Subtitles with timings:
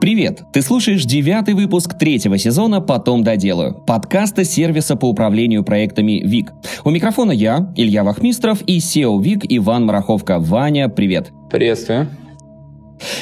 [0.00, 0.44] Привет!
[0.50, 6.54] Ты слушаешь девятый выпуск третьего сезона «Потом доделаю» подкаста сервиса по управлению проектами ВИК.
[6.84, 10.38] У микрофона я, Илья Вахмистров и SEO ВИК Иван Мараховка.
[10.38, 11.32] Ваня, привет!
[11.50, 12.08] Приветствую!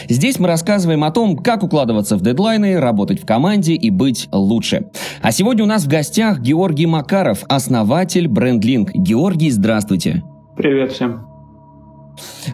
[0.08, 4.86] Здесь мы рассказываем о том, как укладываться в дедлайны, работать в команде и быть лучше.
[5.20, 8.92] А сегодня у нас в гостях Георгий Макаров, основатель BrandLink.
[8.94, 10.22] Георгий, здравствуйте!
[10.56, 11.27] Привет всем!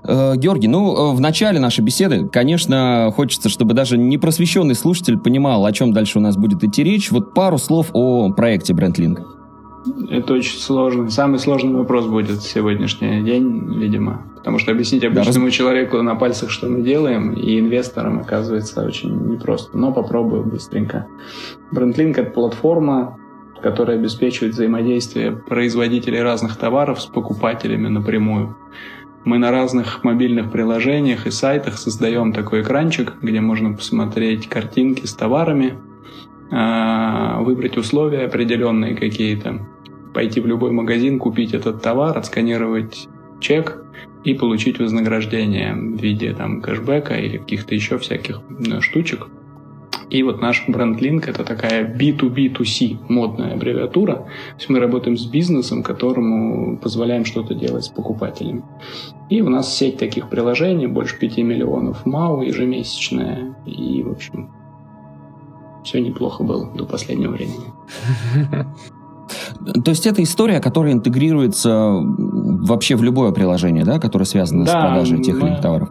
[0.03, 5.65] Э, Георгий, ну, э, в начале нашей беседы, конечно, хочется, чтобы даже непросвещенный слушатель понимал,
[5.67, 7.11] о чем дальше у нас будет идти речь.
[7.11, 9.23] Вот пару слов о проекте BrandLink.
[10.09, 14.23] Это очень сложный, самый сложный вопрос будет сегодняшний день, видимо.
[14.37, 19.15] Потому что объяснить обычному да, человеку на пальцах, что мы делаем, и инвесторам оказывается очень
[19.27, 19.77] непросто.
[19.77, 21.07] Но попробую быстренько.
[21.73, 23.19] BrandLink— это платформа,
[23.63, 28.57] которая обеспечивает взаимодействие производителей разных товаров с покупателями напрямую.
[29.25, 35.15] Мы на разных мобильных приложениях и сайтах создаем такой экранчик, где можно посмотреть картинки с
[35.15, 35.79] товарами,
[36.51, 39.67] а, выбрать условия определенные какие-то,
[40.13, 43.09] пойти в любой магазин, купить этот товар, отсканировать
[43.41, 43.83] чек
[44.25, 49.29] и получить вознаграждение в виде там кэшбэка или каких-то еще всяких ну, штучек.
[50.11, 54.15] И вот наш бренд-линк— это такая B2B2C модная аббревиатура.
[54.15, 58.65] То есть мы работаем с бизнесом, которому позволяем что-то делать с покупателем.
[59.31, 63.57] И у нас сеть таких приложений, больше 5 миллионов МАУ ежемесячная.
[63.67, 64.51] И, в общем,
[65.85, 67.73] все неплохо было до последнего времени.
[69.85, 74.75] То есть это история, которая интегрируется вообще в любое приложение, да, которое связано да, с
[74.75, 75.91] продажей тех или иных товаров?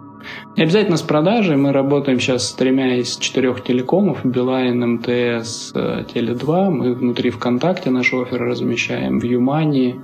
[0.55, 1.55] Не обязательно с продажей.
[1.55, 4.25] Мы работаем сейчас с тремя из четырех телекомов.
[4.25, 6.69] Билайн, МТС, э, Теле2.
[6.69, 9.19] Мы внутри ВКонтакте наши оферы размещаем.
[9.19, 9.99] В Юмани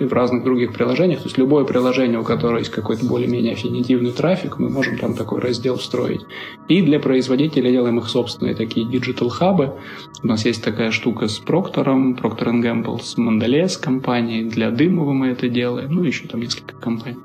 [0.00, 1.20] и в разных других приложениях.
[1.20, 5.40] То есть любое приложение, у которого есть какой-то более-менее аффинитивный трафик, мы можем там такой
[5.40, 6.22] раздел встроить.
[6.68, 9.74] И для производителей делаем их собственные такие digital-хабы.
[10.22, 14.44] У нас есть такая штука с Проктором, Procter & Gamble, с Mondelez компанией.
[14.44, 15.92] Для Дымова мы это делаем.
[15.92, 17.18] Ну, еще там несколько компаний.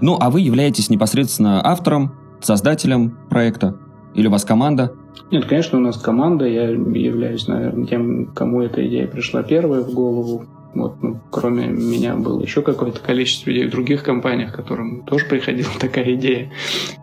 [0.00, 3.76] Ну, а вы являетесь непосредственно автором, создателем проекта?
[4.14, 4.92] Или у вас команда?
[5.30, 6.46] Нет, конечно, у нас команда.
[6.46, 10.44] Я являюсь, наверное, тем, кому эта идея пришла первая в голову.
[10.74, 15.70] Вот, ну, кроме меня было еще какое-то количество людей в других компаниях, которым тоже приходила
[15.80, 16.52] такая идея,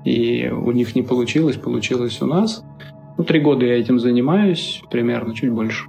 [0.06, 2.64] и у них не получилось, получилось у нас.
[3.18, 5.86] Ну, три года я этим занимаюсь, примерно, чуть больше.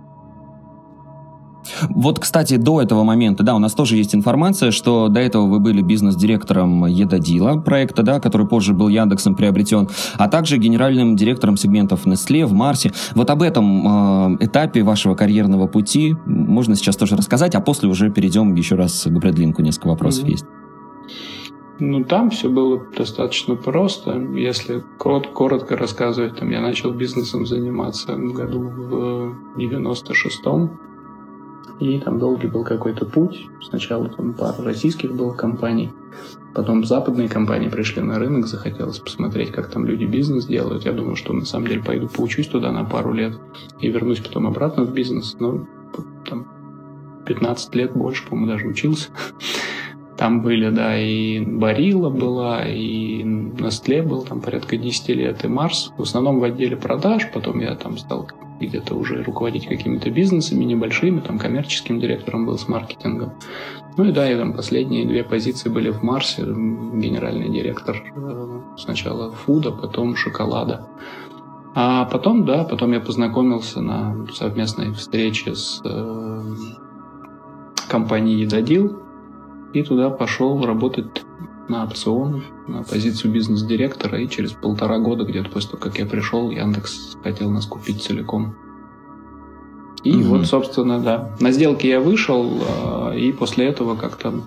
[1.88, 5.60] Вот, кстати, до этого момента, да, у нас тоже есть информация, что до этого вы
[5.60, 12.06] были бизнес-директором Едадила проекта, да, который позже был Яндексом приобретен, а также генеральным директором сегментов
[12.06, 12.92] Nestle в Марсе.
[13.14, 18.10] Вот об этом э, этапе вашего карьерного пути можно сейчас тоже рассказать, а после уже
[18.10, 20.30] перейдем еще раз к Брэдлинку, несколько вопросов mm-hmm.
[20.30, 20.44] есть.
[21.80, 24.18] Ну, там все было достаточно просто.
[24.34, 30.87] Если коротко, коротко рассказывать, там я начал бизнесом заниматься в году в 96-м.
[31.80, 33.46] И там долгий был какой-то путь.
[33.62, 35.92] Сначала там пара российских было компаний,
[36.54, 40.84] потом западные компании пришли на рынок, захотелось посмотреть, как там люди бизнес делают.
[40.84, 43.38] Я думал, что на самом деле пойду поучусь туда на пару лет
[43.80, 45.36] и вернусь потом обратно в бизнес.
[45.38, 45.66] Но
[46.28, 46.48] там
[47.26, 49.10] 15 лет больше, по-моему, даже учился.
[50.16, 55.92] Там были, да, и Барила была, и Nestle был там порядка 10 лет, и Марс.
[55.96, 58.28] В основном в отделе продаж, потом я там стал
[58.60, 63.32] где-то уже руководить какими-то бизнесами небольшими, там коммерческим директором был с маркетингом.
[63.96, 69.32] Ну и да, и там последние две позиции были в Марсе, генеральный директор э, сначала
[69.32, 70.88] фуда, потом шоколада.
[71.74, 76.42] А потом, да, потом я познакомился на совместной встрече с э,
[77.88, 78.98] компанией Едодил
[79.72, 81.24] и туда пошел работать
[81.68, 86.50] на опцион, на позицию бизнес-директора, и через полтора года, где-то после того, как я пришел,
[86.50, 88.56] Яндекс хотел нас купить целиком.
[90.04, 90.36] И угу.
[90.36, 91.36] вот, собственно, да.
[91.40, 94.42] На сделке я вышел, а, и после этого как-то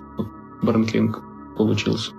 [0.62, 1.20] брендлинг
[1.56, 2.12] получился.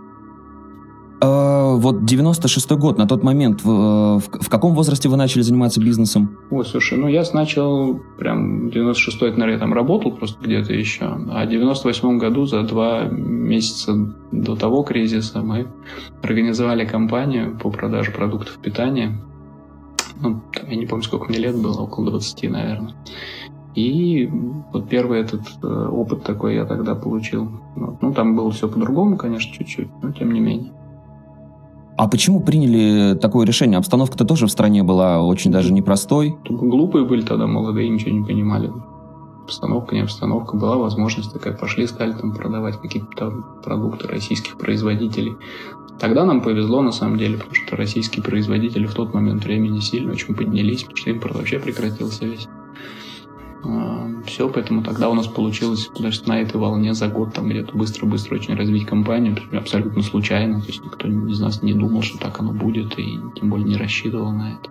[1.23, 5.79] А, вот 96-й год, на тот момент, в, в, в каком возрасте вы начали заниматься
[5.79, 6.37] бизнесом?
[6.51, 11.45] Ой, слушай, ну я начал прям 96-й, наверное, я там работал просто где-то еще, а
[11.45, 13.93] в 98-м году за два месяца
[14.33, 15.67] до того кризиса мы
[16.21, 19.17] организовали компанию по продаже продуктов питания.
[20.19, 22.95] Ну, там, я не помню, сколько мне лет было, около 20, наверное.
[23.75, 24.29] И
[24.73, 27.49] вот первый этот э, опыт такой я тогда получил.
[28.01, 30.71] Ну, там было все по-другому, конечно, чуть-чуть, но тем не менее.
[31.95, 33.77] А почему приняли такое решение?
[33.77, 36.37] Обстановка-то тоже в стране была очень даже непростой.
[36.49, 38.71] Глупые были тогда молодые, ничего не понимали.
[39.43, 40.55] Обстановка, не обстановка.
[40.55, 41.53] Была возможность такая.
[41.53, 43.31] Пошли, стали там продавать какие-то
[43.63, 45.35] продукты российских производителей.
[45.99, 50.13] Тогда нам повезло, на самом деле, потому что российские производители в тот момент времени сильно
[50.13, 52.47] очень поднялись, потому что импорт вообще прекратился весь.
[53.63, 57.77] А, Все, поэтому тогда у нас получилось значит, на этой волне за год там где-то
[57.77, 62.39] быстро-быстро очень развить компанию, абсолютно случайно, то есть никто из нас не думал, что так
[62.39, 64.69] оно будет, и тем более не рассчитывал на это.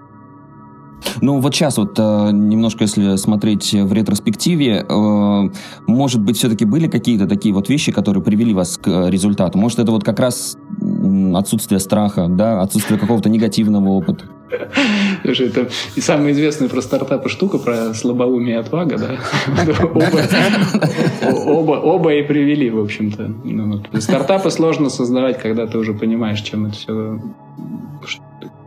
[1.21, 5.50] Ну, вот сейчас вот э, немножко, если смотреть в ретроспективе, э,
[5.87, 9.59] может быть, все-таки были какие-то такие вот вещи, которые привели вас к э, результату?
[9.59, 10.56] Может, это вот как раз
[11.35, 14.25] отсутствие страха, да, отсутствие какого-то негативного опыта?
[15.23, 19.17] Слушай, это и самая известная про стартапы штука, про слабоумие и отвага, да?
[21.47, 23.32] Оба, оба и привели, в общем-то.
[23.44, 27.20] Ну, стартапы сложно создавать, когда ты уже понимаешь, чем это все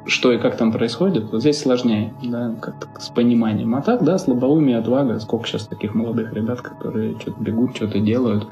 [0.07, 3.75] что и как там происходит, вот здесь сложнее, да, как с пониманием.
[3.75, 8.47] А так, да, слабоумие, отвага, сколько сейчас таких молодых ребят, которые что-то бегут, что-то делают.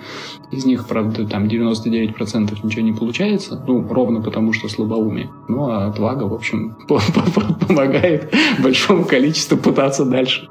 [0.51, 5.29] Из них, правда, там 99% ничего не получается, ну, ровно потому, что слабоумие.
[5.47, 6.77] Ну, а отвага, в общем,
[7.67, 10.49] помогает большому количеству пытаться дальше.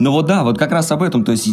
[0.00, 1.24] Ну вот да, вот как раз об этом.
[1.24, 1.48] То есть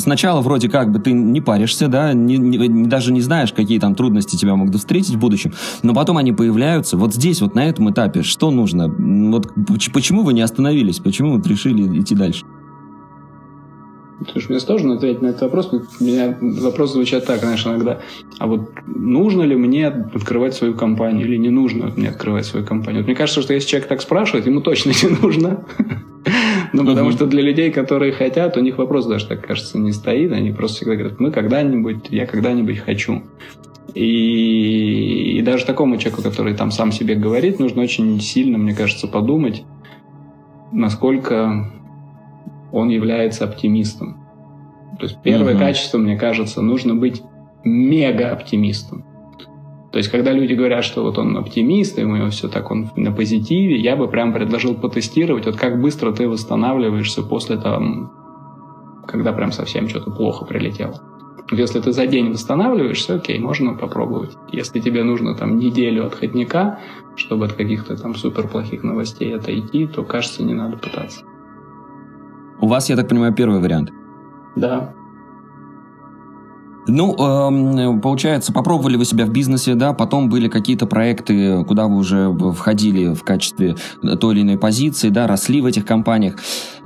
[0.00, 3.94] сначала вроде как бы ты не паришься, да, не, не, даже не знаешь, какие там
[3.94, 5.52] трудности тебя могут встретить в будущем,
[5.82, 6.96] но потом они появляются.
[6.96, 8.88] Вот здесь, вот на этом этапе, что нужно?
[8.88, 9.48] Вот
[9.92, 10.98] почему вы не остановились?
[10.98, 12.44] Почему вот решили идти дальше?
[14.30, 15.70] Слушай, мне сложно ответить на этот вопрос.
[15.72, 18.00] У меня вопрос звучат так, знаешь, иногда.
[18.38, 23.02] А вот нужно ли мне открывать свою компанию или не нужно мне открывать свою компанию?
[23.02, 25.64] Вот мне кажется, что если человек так спрашивает, ему точно не нужно.
[26.72, 30.32] Ну, потому что для людей, которые хотят, у них вопрос даже, так кажется, не стоит.
[30.32, 33.22] Они просто всегда говорят, мы когда-нибудь, я когда-нибудь хочу.
[33.94, 39.06] И, и даже такому человеку, который там сам себе говорит, нужно очень сильно, мне кажется,
[39.06, 39.64] подумать,
[40.72, 41.70] насколько
[42.72, 44.24] он является оптимистом.
[44.98, 45.60] То есть первое угу.
[45.60, 47.22] качество, мне кажется, нужно быть
[47.64, 49.04] мега оптимистом.
[49.92, 52.90] То есть, когда люди говорят, что вот он оптимист, и у него все так, он
[52.96, 58.10] на позитиве, я бы прям предложил потестировать, вот как быстро ты восстанавливаешься после там,
[59.06, 60.98] когда прям совсем что-то плохо прилетело.
[61.50, 64.38] Если ты за день восстанавливаешься, окей, можно попробовать.
[64.50, 66.78] Если тебе нужно там неделю отходника,
[67.14, 71.22] чтобы от каких-то там супер плохих новостей отойти, то, кажется, не надо пытаться.
[72.60, 73.90] У вас, я так понимаю, первый вариант.
[74.56, 74.94] Да.
[76.86, 81.96] Ну, э, получается, попробовали вы себя в бизнесе, да, потом были какие-то проекты, куда вы
[81.96, 83.76] уже входили в качестве
[84.20, 86.36] той или иной позиции, да, росли в этих компаниях.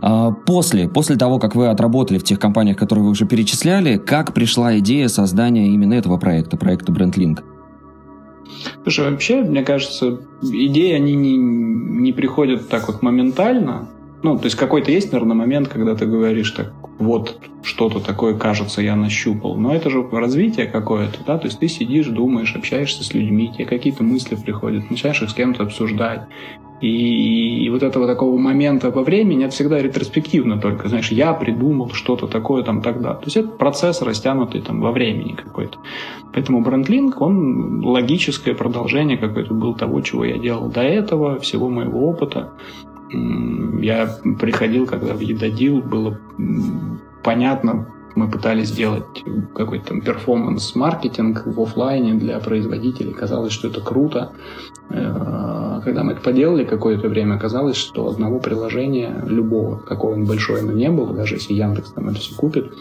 [0.02, 4.34] Э, после, после того, как вы отработали в тех компаниях, которые вы уже перечисляли, как
[4.34, 7.42] пришла идея создания именно этого проекта, проекта BrandLink?
[8.82, 13.88] Слушай, вообще, мне кажется, идеи, они не, не приходят так вот моментально.
[14.26, 18.82] Ну, то есть какой-то есть, наверное, момент, когда ты говоришь так, вот что-то такое, кажется,
[18.82, 19.54] я нащупал.
[19.54, 23.66] Но это же развитие какое-то, да, то есть ты сидишь, думаешь, общаешься с людьми, тебе
[23.66, 26.22] какие-то мысли приходят, начинаешь их с кем-то обсуждать.
[26.80, 31.90] И, и вот этого такого момента во времени, это всегда ретроспективно только, знаешь, я придумал
[31.90, 33.14] что-то такое там тогда.
[33.14, 35.78] То есть это процесс растянутый там во времени какой-то.
[36.34, 42.08] Поэтому брендлинг, он логическое продолжение какое-то был того, чего я делал до этого, всего моего
[42.08, 42.54] опыта.
[43.10, 44.06] Я
[44.38, 46.18] приходил, когда в Едодил, было
[47.22, 47.86] понятно,
[48.16, 49.24] мы пытались сделать
[49.54, 53.12] какой-то там перформанс-маркетинг в офлайне для производителей.
[53.12, 54.32] Казалось, что это круто.
[54.88, 60.62] Э, когда мы это поделали какое-то время, оказалось, что одного приложения, любого, какое он большое
[60.62, 62.72] оно не было, даже если Яндекс там это все купит,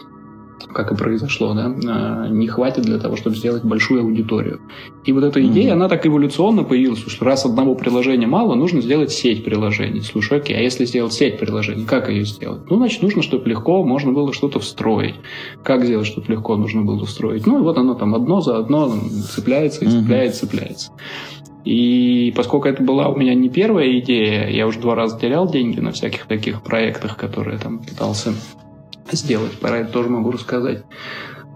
[0.72, 4.60] как и произошло, да, а, не хватит для того, чтобы сделать большую аудиторию.
[5.04, 5.72] И вот эта идея, mm-hmm.
[5.72, 10.02] она так эволюционно появилась, что раз одного приложения мало, нужно сделать сеть приложений.
[10.02, 12.62] Слушай, окей, а если сделать сеть приложений, как ее сделать?
[12.68, 15.14] Ну, значит, нужно, чтобы легко можно было что-то встроить.
[15.62, 17.46] Как сделать, чтобы легко нужно было встроить?
[17.46, 18.92] Ну, и вот оно там одно за одно
[19.30, 20.50] цепляется и цепляется, mm-hmm.
[20.50, 20.92] цепляется.
[21.64, 25.80] И поскольку это была у меня не первая идея, я уже два раза терял деньги
[25.80, 28.34] на всяких таких проектах, которые там пытался
[29.12, 30.84] сделать, про это тоже могу рассказать,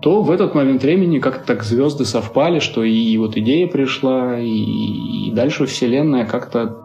[0.00, 4.48] то в этот момент времени как-то так звезды совпали, что и вот идея пришла, и,
[4.48, 6.78] и дальше Вселенная как-то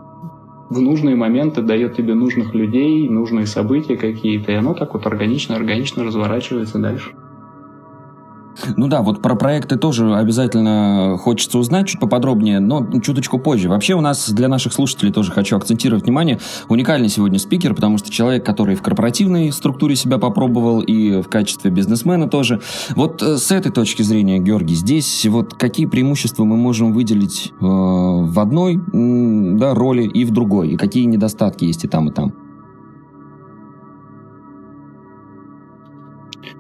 [0.70, 6.04] в нужные моменты дает тебе нужных людей, нужные события какие-то, и оно так вот органично-органично
[6.04, 7.12] разворачивается дальше.
[8.78, 13.70] Ну да, вот про проекты тоже обязательно хочется узнать чуть поподробнее, но чуточку позже.
[13.70, 16.40] Вообще у нас для наших слушателей тоже хочу акцентировать внимание.
[16.70, 21.72] Уникальный сегодня спикер, потому что человек, который в корпоративной структуре себя попробовал и в качестве
[21.72, 22.62] бизнесмена тоже.
[22.96, 27.66] Вот э, с этой точки зрения, Георгий, здесь вот какие преимущества мы можем выделить э,
[27.66, 32.34] в одной да, роли и в другой, и какие недостатки есть и там, и там?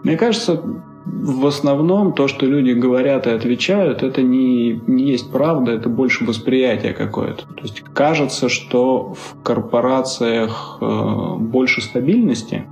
[0.03, 0.61] Мне кажется,
[1.05, 6.25] в основном то, что люди говорят и отвечают, это не, не есть правда, это больше
[6.25, 7.43] восприятие какое-то.
[7.45, 12.65] То есть кажется, что в корпорациях э, больше стабильности,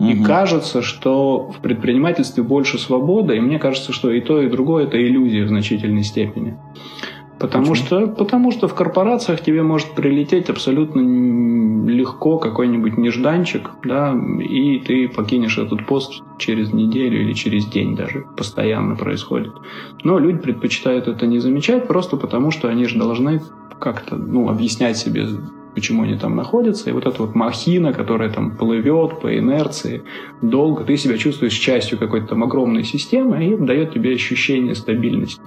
[0.00, 0.24] и угу.
[0.24, 5.00] кажется, что в предпринимательстве больше свободы, и мне кажется, что и то, и другое это
[5.00, 6.56] иллюзия в значительной степени.
[7.38, 11.00] Потому что, потому что в корпорациях тебе может прилететь абсолютно
[11.88, 18.26] легко какой-нибудь нежданчик, да, и ты покинешь этот пост через неделю или через день даже.
[18.36, 19.52] Постоянно происходит.
[20.02, 23.40] Но люди предпочитают это не замечать, просто потому что они же должны
[23.78, 25.26] как-то ну, объяснять себе,
[25.74, 26.90] почему они там находятся.
[26.90, 30.02] И вот эта вот махина, которая там плывет по инерции
[30.42, 35.40] долго, ты себя чувствуешь частью какой-то там огромной системы, и дает тебе ощущение стабильности.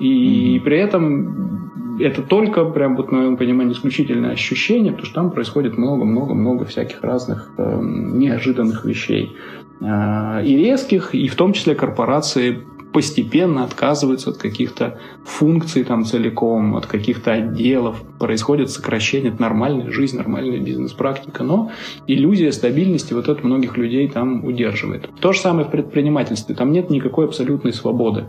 [0.00, 0.64] И mm-hmm.
[0.64, 5.78] при этом это только, прям вот, на моем понимании, исключительное ощущение, потому что там происходит
[5.78, 9.36] много-много-много всяких разных э, неожиданных вещей.
[9.80, 16.76] Э, и резких, и в том числе корпорации постепенно отказываются от каких-то функций там целиком,
[16.76, 18.00] от каких-то отделов.
[18.20, 21.72] Происходит сокращение, это нормальная жизнь, нормальная бизнес-практика, но
[22.06, 25.10] иллюзия стабильности вот это многих людей там удерживает.
[25.20, 26.54] То же самое в предпринимательстве.
[26.54, 28.26] Там нет никакой абсолютной свободы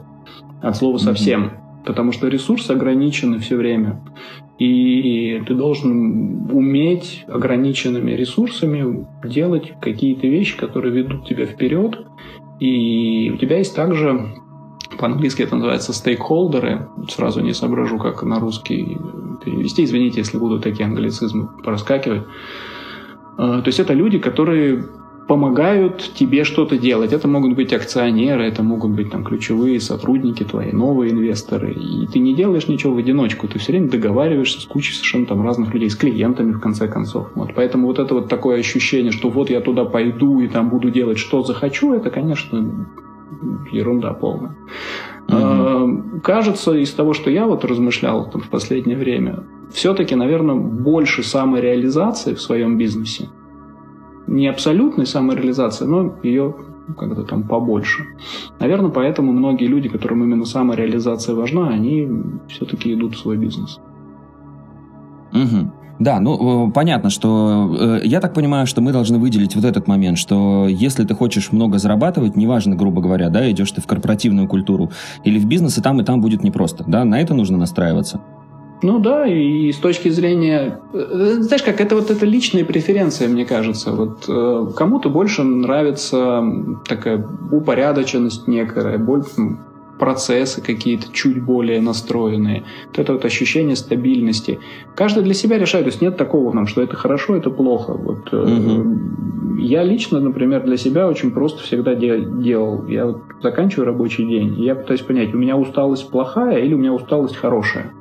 [0.63, 1.43] от слова совсем.
[1.43, 1.85] Mm-hmm.
[1.85, 4.01] Потому что ресурсы ограничены все время.
[4.57, 11.99] И ты должен уметь ограниченными ресурсами делать какие-то вещи, которые ведут тебя вперед.
[12.59, 14.33] И у тебя есть также
[14.97, 16.87] по-английски это называется стейкхолдеры.
[17.09, 18.97] Сразу не соображу, как на русский
[19.43, 19.83] перевести.
[19.83, 22.23] Извините, если будут такие англицизмы проскакивать.
[23.37, 24.85] А, то есть это люди, которые
[25.27, 27.11] помогают тебе что-то делать.
[27.11, 31.73] Это могут быть акционеры, это могут быть там ключевые сотрудники твои, новые инвесторы.
[31.73, 35.43] И ты не делаешь ничего в одиночку, ты все время договариваешься с кучей совершенно там
[35.43, 37.29] разных людей, с клиентами в конце концов.
[37.35, 37.53] Вот.
[37.55, 41.17] Поэтому вот это вот такое ощущение, что вот я туда пойду и там буду делать
[41.17, 42.87] что захочу, это, конечно,
[43.71, 44.55] ерунда полная.
[45.27, 46.21] Угу.
[46.21, 52.33] Кажется, из того, что я вот размышлял там, в последнее время, все-таки, наверное, больше самореализации
[52.33, 53.29] в своем бизнесе
[54.27, 56.55] не абсолютной самореализации, но ее
[56.97, 58.05] когда там побольше.
[58.59, 62.07] Наверное, поэтому многие люди, которым именно самореализация важна, они
[62.47, 63.79] все-таки идут в свой бизнес.
[65.33, 65.71] Угу.
[65.99, 70.17] Да, ну понятно, что э, я так понимаю, что мы должны выделить вот этот момент,
[70.17, 74.91] что если ты хочешь много зарабатывать, неважно, грубо говоря, да, идешь ты в корпоративную культуру
[75.23, 78.19] или в бизнес, и там, и там будет непросто, да, на это нужно настраиваться.
[78.81, 83.45] Ну да, и с точки зрения, э, знаешь, как это вот это личная преференция, мне
[83.45, 83.91] кажется.
[83.93, 86.43] Вот э, кому-то больше нравится
[86.87, 89.57] такая упорядоченность некая, больше
[89.97, 94.59] процессы какие-то чуть более настроенные, вот это вот ощущение стабильности.
[94.95, 97.93] Каждый для себя решает, то есть нет такого нам, что это хорошо, это плохо.
[97.93, 99.57] Вот угу.
[99.57, 102.85] я лично, например, для себя очень просто всегда делал.
[102.87, 106.77] Я вот заканчиваю рабочий день, и я пытаюсь понять, у меня усталость плохая или у
[106.77, 107.91] меня усталость хорошая.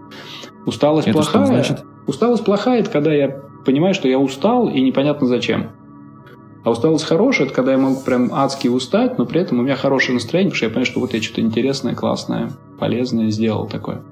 [0.66, 1.44] Усталость это плохая.
[1.44, 1.84] Что значит?
[2.06, 5.70] Усталость плохая, это когда я понимаю, что я устал и непонятно зачем.
[6.64, 9.76] А усталость хорошая, это когда я могу прям адски устать, но при этом у меня
[9.76, 14.02] хорошее настроение, потому что я понимаю, что вот я что-то интересное, классное, полезное сделал такое.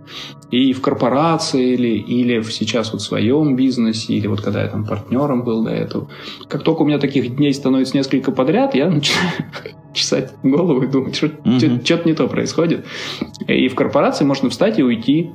[0.51, 4.85] И в корпорации или, или сейчас вот в своем бизнесе, или вот когда я там
[4.85, 6.09] партнером был до этого.
[6.49, 9.33] Как только у меня таких дней становится несколько подряд, я начинаю
[9.95, 11.85] чесать голову и думать, что mm-hmm.
[11.85, 12.85] что-то не то происходит.
[13.47, 15.31] И в корпорации можно встать и уйти.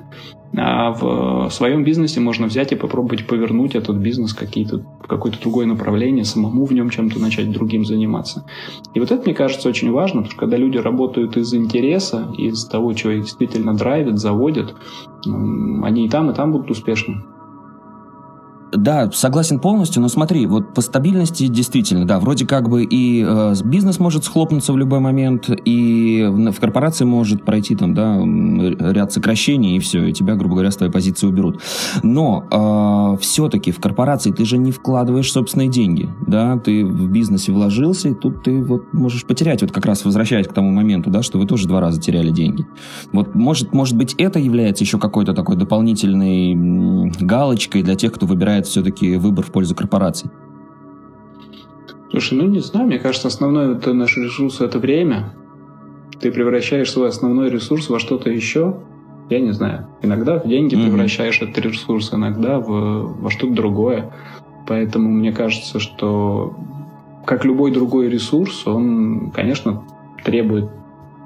[0.56, 5.66] А в своем бизнесе можно взять и попробовать повернуть этот бизнес какие-то, в какое-то другое
[5.66, 8.46] направление, самому в нем чем-то начать другим заниматься.
[8.94, 12.66] И вот это, мне кажется, очень важно, потому что когда люди работают из интереса, из
[12.66, 14.76] того, чего их действительно драйвит, заводят,
[15.26, 17.24] они и там, и там будут успешны.
[18.72, 23.54] Да, согласен полностью, но смотри, вот по стабильности действительно, да, вроде как бы и э,
[23.64, 28.18] бизнес может схлопнуться в любой момент, и в, в корпорации может пройти там, да,
[28.92, 31.62] ряд сокращений, и все, и тебя, грубо говоря, с твоей позиции уберут.
[32.04, 37.54] Но э, все-таки в корпорации ты же не вкладываешь собственные деньги, да, ты в бизнесе
[37.54, 41.24] вложился, и тут ты вот можешь потерять, вот как раз возвращаясь к тому моменту, да,
[41.24, 42.66] что вы тоже два раза теряли деньги.
[43.14, 48.57] Вот может, может быть, это является еще какой-то такой дополнительной галочкой для тех, кто выбирает
[48.58, 50.30] выбирает все-таки выбор в пользу корпораций?
[52.10, 55.34] Слушай, ну не знаю, мне кажется, основной это наш ресурс это время.
[56.20, 58.78] Ты превращаешь свой основной ресурс во что-то еще.
[59.30, 59.88] Я не знаю.
[60.02, 60.86] Иногда в деньги mm-hmm.
[60.86, 64.10] превращаешь этот ресурс, иногда в, во что-то другое.
[64.68, 66.56] Поэтому мне кажется, что
[67.26, 69.84] как любой другой ресурс, он, конечно,
[70.24, 70.70] требует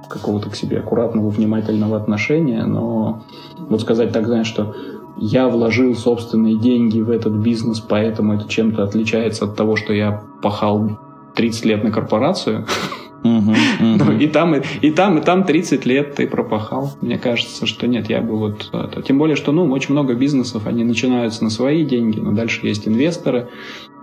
[0.10, 3.22] какого-то к себе аккуратного, внимательного отношения, но
[3.70, 4.76] вот сказать так, знаешь, что
[5.22, 10.24] я вложил собственные деньги в этот бизнес, поэтому это чем-то отличается от того, что я
[10.42, 11.00] пахал
[11.36, 12.66] 30 лет на корпорацию.
[13.24, 16.94] Ну, и там, и, и там, и там 30 лет ты пропахал.
[17.01, 18.72] Мне кажется, что нет, я бы вот...
[18.74, 22.66] Это, тем более, что, ну, очень много бизнесов, они начинаются на свои деньги, но дальше
[22.66, 23.50] есть инвесторы,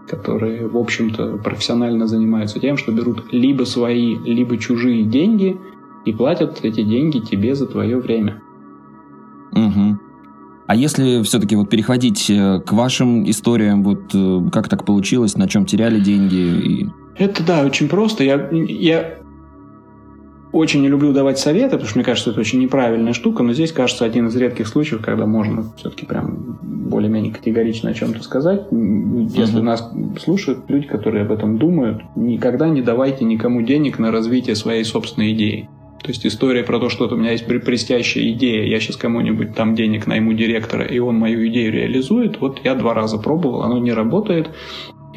[0.06, 5.58] которые, в общем-то, профессионально занимаются тем, что берут либо свои, либо чужие деньги
[6.04, 8.40] и платят эти деньги тебе за твое время.
[9.50, 9.98] Угу.
[10.68, 15.48] А если все-таки вот переходить э, к вашим историям, вот э, как так получилось, на
[15.48, 16.34] чем теряли деньги?
[16.36, 16.88] И...
[17.16, 18.22] Это да, очень просто.
[18.22, 19.14] Я, я
[20.52, 23.72] очень не люблю давать советы, потому что мне кажется, это очень неправильная штука, но здесь,
[23.72, 28.66] кажется, один из редких случаев, когда можно все-таки прям более-менее категорично о чем-то сказать.
[28.70, 29.62] Если uh-huh.
[29.62, 29.90] нас
[30.22, 35.32] слушают люди, которые об этом думают, никогда не давайте никому денег на развитие своей собственной
[35.32, 35.70] идеи.
[36.02, 39.54] То есть история про то, что вот у меня есть блестящая идея, я сейчас кому-нибудь
[39.54, 43.78] там денег найму директора, и он мою идею реализует, вот я два раза пробовал, оно
[43.78, 44.50] не работает,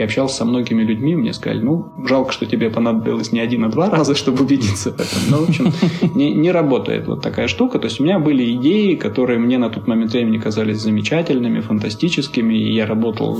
[0.01, 3.70] я общался со многими людьми, мне сказали, ну, жалко, что тебе понадобилось не один, а
[3.70, 5.20] два раза, чтобы убедиться в этом.
[5.29, 5.72] Ну, в общем,
[6.15, 7.77] не, не работает вот такая штука.
[7.77, 12.55] То есть у меня были идеи, которые мне на тот момент времени казались замечательными, фантастическими,
[12.55, 13.36] и я работал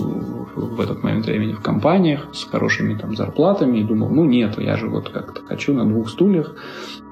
[0.56, 4.78] в этот момент времени в компаниях с хорошими там зарплатами и думал, ну, нет, я
[4.78, 6.56] же вот как-то хочу на двух стульях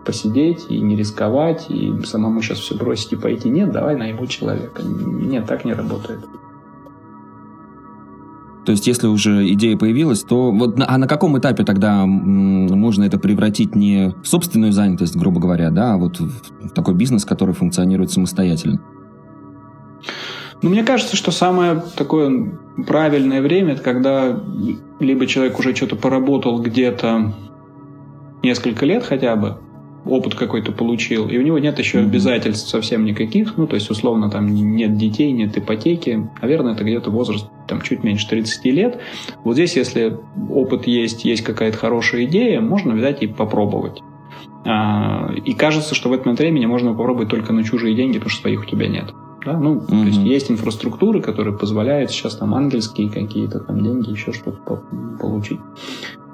[0.05, 3.49] посидеть и не рисковать, и самому сейчас все бросить и пойти.
[3.49, 4.83] Нет, давай найму человека.
[4.83, 6.19] Нет, так не работает.
[8.69, 13.17] То есть, если уже идея появилась, то вот а на каком этапе тогда можно это
[13.17, 18.11] превратить не в собственную занятость, грубо говоря, да, а вот в такой бизнес, который функционирует
[18.11, 18.79] самостоятельно?
[20.61, 24.39] Ну, мне кажется, что самое такое правильное время, это когда
[24.99, 27.33] либо человек уже что-то поработал где-то
[28.43, 29.57] несколько лет хотя бы,
[30.05, 34.29] опыт какой-то получил, и у него нет еще обязательств совсем никаких, ну, то есть, условно,
[34.29, 38.99] там нет детей, нет ипотеки, наверное, это где-то возраст там чуть меньше 30 лет.
[39.43, 40.17] Вот здесь, если
[40.49, 44.01] опыт есть, есть какая-то хорошая идея, можно взять и попробовать.
[44.65, 48.41] А, и кажется, что в момент времени можно попробовать только на чужие деньги, потому что
[48.41, 49.13] своих у тебя нет.
[49.45, 49.57] Да?
[49.57, 49.87] Ну, mm-hmm.
[49.87, 54.83] то есть есть инфраструктуры, которые позволяют сейчас там ангельские какие-то там деньги, еще что-то
[55.19, 55.59] получить.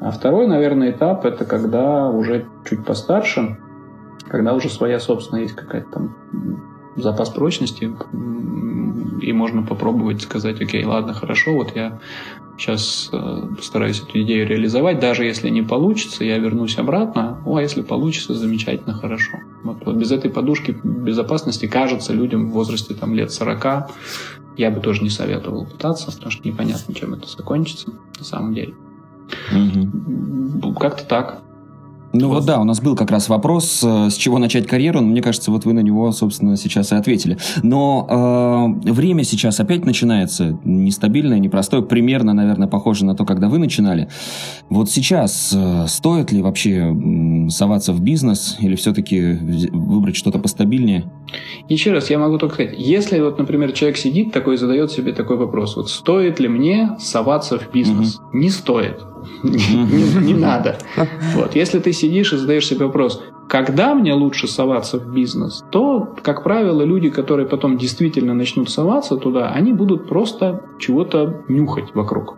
[0.02, 3.58] А второй, наверное, этап это когда уже чуть постарше,
[4.28, 6.16] когда уже своя собственная есть какая-то там
[6.96, 7.96] запас прочности,
[9.22, 12.00] и можно попробовать сказать, окей, ладно, хорошо, вот я
[12.58, 17.62] сейчас э, постараюсь эту идею реализовать, даже если не получится, я вернусь обратно, о, а
[17.62, 19.38] если получится, замечательно, хорошо.
[19.64, 23.92] Вот, вот без этой подушки безопасности, кажется, людям в возрасте там лет 40,
[24.58, 28.74] я бы тоже не советовал пытаться, потому что непонятно, чем это закончится на самом деле.
[29.52, 30.74] Угу.
[30.76, 31.42] Как-то так.
[32.18, 35.08] Ну вот да, у нас был как раз вопрос, э, с чего начать карьеру, но
[35.08, 37.38] мне кажется, вот вы на него, собственно, сейчас и ответили.
[37.62, 43.58] Но э, время сейчас опять начинается нестабильное, непростое, примерно, наверное, похоже на то, когда вы
[43.58, 44.08] начинали.
[44.70, 46.96] Вот сейчас э, стоит ли вообще
[47.50, 49.34] соваться в бизнес или все-таки
[49.74, 51.04] выбрать что-то постабильнее?
[51.68, 55.38] Еще раз, я могу только сказать, если вот, например, человек сидит такой, задает себе такой
[55.38, 58.20] вопрос, вот стоит ли мне соваться в бизнес?
[58.20, 58.38] Угу.
[58.38, 59.02] Не стоит
[59.44, 60.78] не, надо.
[61.34, 61.56] Вот.
[61.56, 66.44] Если ты сидишь и задаешь себе вопрос, когда мне лучше соваться в бизнес, то, как
[66.44, 72.38] правило, люди, которые потом действительно начнут соваться туда, они будут просто чего-то нюхать вокруг.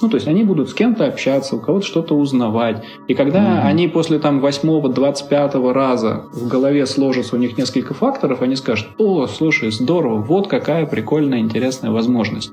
[0.00, 2.84] Ну, то есть они будут с кем-то общаться, у кого-то что-то узнавать.
[3.08, 3.66] И когда mm-hmm.
[3.66, 8.54] они после там восьмого, двадцать пятого раза в голове сложатся у них несколько факторов, они
[8.54, 12.52] скажут, о, слушай, здорово, вот какая прикольная, интересная возможность.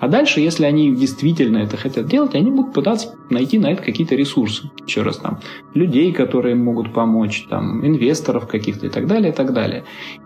[0.00, 4.16] А дальше, если они действительно это хотят делать, они будут пытаться найти на это какие-то
[4.16, 4.70] ресурсы.
[4.84, 5.38] Еще раз там,
[5.74, 9.84] людей, которые могут помочь, там, инвесторов каких-то и так далее, и так далее.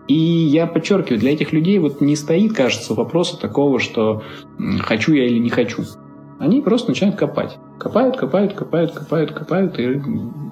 [0.08, 4.22] И я подчеркиваю, для этих людей вот не стоит, кажется, вопроса такого, что
[4.80, 5.84] хочу я или не хочу.
[6.38, 7.58] Они просто начинают копать.
[7.78, 10.00] Копают, копают, копают, копают, копают, и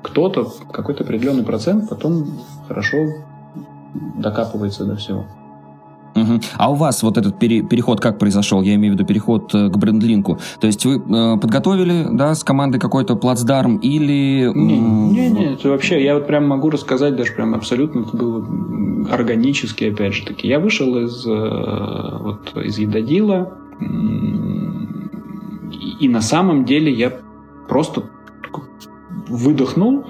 [0.02, 2.26] кто-то, какой-то определенный процент потом
[2.68, 2.98] хорошо
[4.18, 5.26] докапывается до всего.
[6.14, 6.40] Угу.
[6.58, 8.62] А у вас вот этот пере, переход как произошел?
[8.62, 10.38] Я имею в виду переход э, к брендлинку.
[10.60, 14.50] То есть вы э, подготовили, да, с командой какой-то плацдарм или...
[14.54, 18.44] Не, не, не, это вообще, я вот прям могу рассказать даже прям абсолютно, это было
[19.10, 20.48] органически, опять же таки.
[20.48, 23.54] Я вышел из, э, вот, из Едодила,
[26.02, 27.12] и на самом деле я
[27.68, 28.10] просто
[29.28, 30.04] выдохнул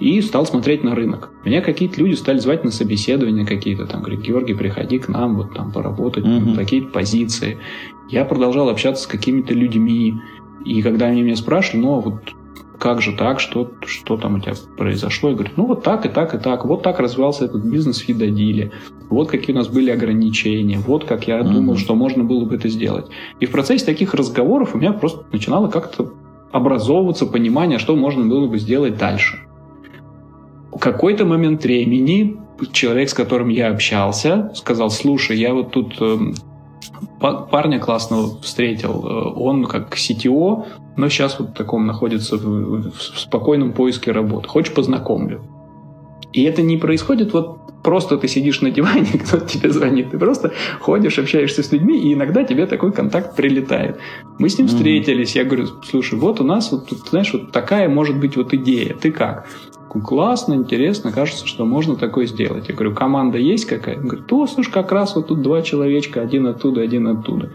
[0.00, 1.30] и стал смотреть на рынок.
[1.44, 5.54] Меня какие-то люди стали звать на собеседования какие-то, там, говорят, Георгий, приходи к нам, вот
[5.54, 6.56] там поработать, mm-hmm.
[6.56, 7.58] такие позиции.
[8.10, 10.20] Я продолжал общаться с какими-то людьми,
[10.64, 12.34] и когда они меня спрашивали, ну, а вот
[12.78, 15.30] как же так, что, что там у тебя произошло?
[15.30, 18.04] Я говорю, ну вот так и так и так, вот так развивался этот бизнес в
[18.04, 18.72] Фидодиле,
[19.08, 21.52] вот какие у нас были ограничения, вот как я mm-hmm.
[21.52, 23.06] думал, что можно было бы это сделать.
[23.40, 26.12] И в процессе таких разговоров у меня просто начинало как-то
[26.52, 29.38] образовываться понимание, что можно было бы сделать дальше.
[30.78, 32.36] какой-то момент времени
[32.72, 36.18] человек, с которым я общался, сказал, слушай, я вот тут э,
[37.20, 40.64] парня классного встретил, э, он как CTO,
[40.96, 44.48] но сейчас вот в таком находится в, в спокойном поиске работы.
[44.48, 45.42] Хочешь познакомлю?
[46.32, 50.10] И это не происходит вот просто ты сидишь на диване, кто-то тебе звонит.
[50.10, 53.98] Ты просто ходишь, общаешься с людьми, и иногда тебе такой контакт прилетает.
[54.38, 54.70] Мы с ним mm-hmm.
[54.70, 58.94] встретились, я говорю, слушай, вот у нас, вот, знаешь, вот такая может быть вот идея.
[58.94, 59.46] Ты как?
[60.04, 62.68] классно, интересно, кажется, что можно такое сделать.
[62.68, 63.96] Я говорю, команда есть какая?
[63.96, 67.50] Он говорит, о, слушай, как раз вот тут два человечка, один оттуда, один оттуда.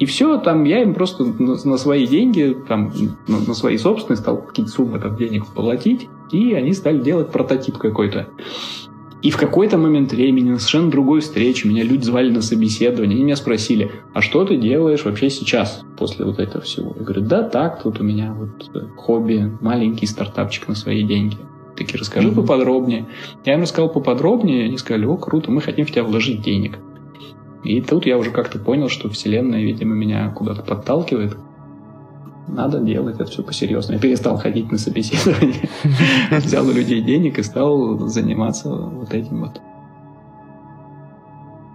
[0.00, 2.90] И все, там я им просто на, на свои деньги, там,
[3.28, 7.76] на, на свои собственные стал какие-то суммы там, денег платить, и они стали делать прототип
[7.76, 8.28] какой-то.
[9.20, 13.22] И в какой-то момент времени, на совершенно другой встрече, меня люди звали на собеседование, и
[13.22, 16.94] меня спросили, а что ты делаешь вообще сейчас, после вот этого всего?
[16.96, 21.36] Я говорю, да так, тут у меня вот э, хобби, маленький стартапчик на свои деньги.
[21.76, 22.36] Такие, расскажи mm-hmm.
[22.36, 23.06] поподробнее.
[23.44, 26.78] Я им рассказал поподробнее, они сказали, о, круто, мы хотим в тебя вложить денег.
[27.64, 31.36] И тут я уже как-то понял, что Вселенная, видимо, меня куда-то подталкивает
[32.50, 33.96] надо делать это все по-серьезному.
[33.96, 35.68] Я перестал ходить на собеседование,
[36.30, 39.60] взял у людей денег и стал заниматься вот этим вот.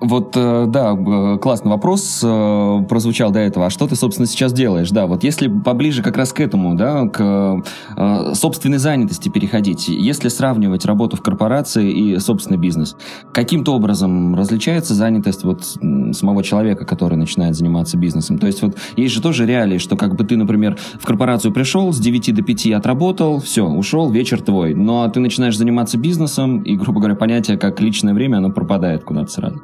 [0.01, 0.93] Вот, э, да,
[1.37, 3.67] классный вопрос э, прозвучал до этого.
[3.67, 4.91] А что ты, собственно, сейчас делаешь?
[4.91, 7.63] Да, вот если поближе как раз к этому, да, к
[7.95, 12.97] э, собственной занятости переходить, если сравнивать работу в корпорации и собственный бизнес,
[13.31, 18.37] каким-то образом различается занятость вот самого человека, который начинает заниматься бизнесом?
[18.37, 21.93] То есть вот есть же тоже реалии, что как бы ты, например, в корпорацию пришел,
[21.93, 24.73] с 9 до 5 отработал, все, ушел, вечер твой.
[24.73, 29.31] Но ты начинаешь заниматься бизнесом, и, грубо говоря, понятие как личное время, оно пропадает куда-то
[29.31, 29.61] сразу.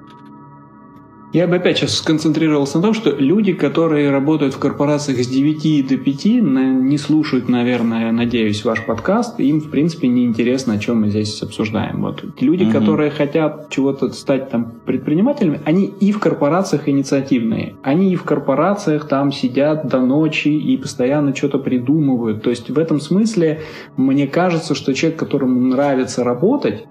[1.34, 5.88] Я бы опять сейчас сконцентрировался на том, что люди, которые работают в корпорациях с 9
[5.88, 9.40] до 5, не слушают, наверное, надеюсь, ваш подкаст.
[9.40, 12.02] Им, в принципе, не интересно, о чем мы здесь обсуждаем.
[12.02, 12.74] Вот люди, угу.
[12.74, 17.76] которые хотят чего-то стать там предпринимателями, они и в корпорациях инициативные.
[17.82, 22.44] Они и в корпорациях там сидят до ночи и постоянно что-то придумывают.
[22.44, 23.62] То есть в этом смысле
[23.96, 26.88] мне кажется, что человек, которому нравится работать,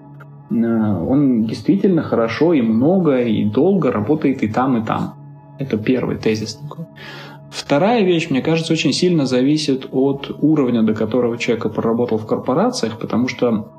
[0.51, 5.15] он действительно хорошо и много и долго работает и там, и там.
[5.59, 6.85] Это первый тезис такой.
[7.49, 12.97] Вторая вещь, мне кажется, очень сильно зависит от уровня, до которого человек проработал в корпорациях,
[12.97, 13.71] потому что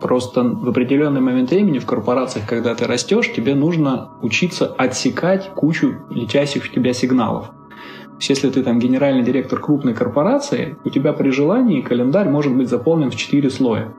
[0.00, 5.96] просто в определенный момент времени в корпорациях, когда ты растешь, тебе нужно учиться отсекать кучу
[6.10, 7.46] летящих в тебя сигналов.
[7.46, 12.54] То есть, если ты там генеральный директор крупной корпорации, у тебя при желании календарь может
[12.56, 13.92] быть заполнен в 4 слоя.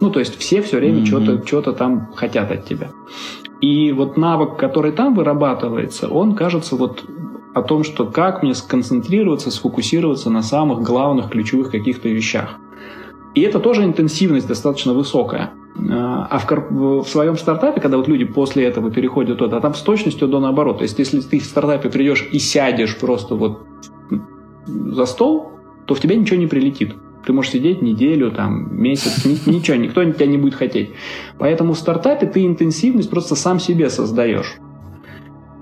[0.00, 1.06] Ну, то есть все все время mm-hmm.
[1.06, 2.90] что-то, что-то там хотят от тебя.
[3.60, 7.04] И вот навык, который там вырабатывается, он кажется вот
[7.54, 12.58] о том, что как мне сконцентрироваться, сфокусироваться на самых главных ключевых каких-то вещах.
[13.34, 15.52] И это тоже интенсивность достаточно высокая.
[15.90, 19.80] А, а в, в своем стартапе, когда вот люди после этого переходят туда, там с
[19.80, 20.78] точностью до наоборот.
[20.78, 23.62] То есть если ты в стартапе придешь и сядешь просто вот
[24.66, 25.52] за стол,
[25.86, 26.94] то в тебя ничего не прилетит.
[27.26, 30.90] Ты можешь сидеть неделю, там, месяц, ничего, никто тебя не будет хотеть.
[31.38, 34.54] Поэтому в стартапе ты интенсивность просто сам себе создаешь.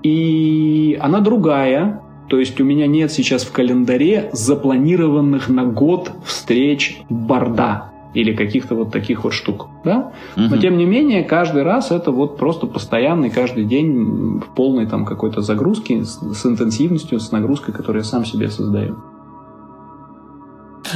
[0.03, 6.99] И она другая, то есть у меня нет сейчас в календаре запланированных на год встреч
[7.09, 10.11] борда или каких-то вот таких вот штук, да?
[10.37, 10.45] Угу.
[10.45, 15.05] Но тем не менее каждый раз это вот просто постоянный каждый день в полной там
[15.05, 18.97] какой-то загрузке с, с интенсивностью, с нагрузкой, которую я сам себе создаю.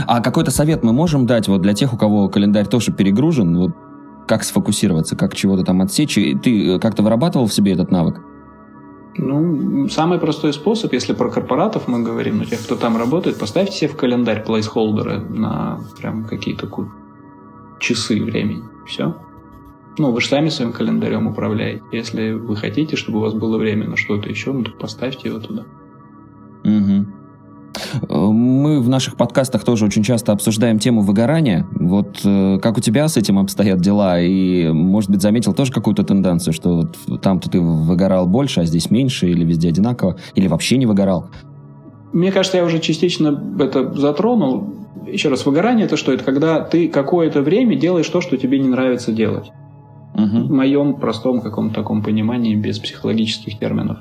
[0.06, 3.71] А какой-то совет мы можем дать вот для тех, у кого календарь тоже перегружен, вот
[4.28, 6.15] как сфокусироваться, как чего-то там отсечь?
[6.15, 8.21] Ты э, как-то вырабатывал в себе этот навык?
[9.17, 13.75] Ну, самый простой способ, если про корпоратов мы говорим, ну, тех, кто там работает, поставьте
[13.75, 16.69] себе в календарь плейсхолдеры на прям какие-то
[17.80, 18.63] часы времени.
[18.86, 19.15] Все.
[19.97, 21.84] Ну, вы же сами своим календарем управляете.
[21.91, 25.39] Если вы хотите, чтобы у вас было время на что-то еще, ну, то поставьте его
[25.39, 25.65] туда.
[26.63, 27.18] Угу.
[28.08, 31.67] Мы в наших подкастах тоже очень часто обсуждаем тему выгорания.
[31.71, 34.19] Вот э, как у тебя с этим обстоят дела?
[34.21, 38.91] И, может быть, заметил тоже какую-то тенденцию, что вот там-то ты выгорал больше, а здесь
[38.91, 41.29] меньше, или везде одинаково, или вообще не выгорал?
[42.12, 44.73] Мне кажется, я уже частично это затронул.
[45.05, 46.12] Еще раз, выгорание это что?
[46.12, 49.51] Это когда ты какое-то время делаешь то, что тебе не нравится делать.
[50.15, 50.47] Угу.
[50.47, 53.99] В моем простом каком-то таком понимании, без психологических терминов.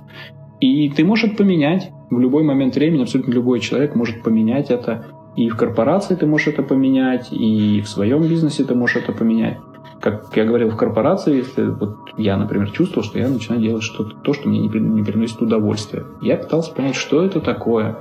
[0.60, 5.06] И ты можешь поменять в любой момент времени, абсолютно любой человек может поменять это.
[5.36, 9.58] И в корпорации ты можешь это поменять, и в своем бизнесе ты можешь это поменять.
[10.00, 14.16] Как я говорил, в корпорации, если вот я, например, чувствовал, что я начинаю делать что-то,
[14.16, 16.04] то, что мне не, не приносит удовольствия.
[16.22, 17.98] Я пытался понять, что это такое,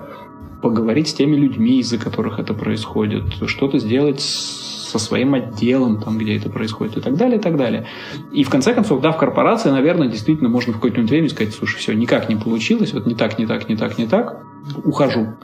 [0.62, 6.18] поговорить с теми людьми, из-за которых это происходит, что-то сделать с со своим отделом, там,
[6.18, 7.86] где это происходит и так далее, и так далее.
[8.32, 11.78] И в конце концов, да, в корпорации, наверное, действительно можно в какое-то время сказать, слушай,
[11.78, 14.42] все, никак не получилось, вот не так, не так, не так, не так,
[14.84, 15.36] ухожу.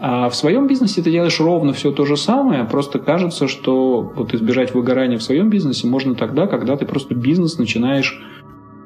[0.00, 4.34] А в своем бизнесе ты делаешь ровно все то же самое, просто кажется, что вот
[4.34, 8.20] избежать выгорания в своем бизнесе можно тогда, когда ты просто бизнес начинаешь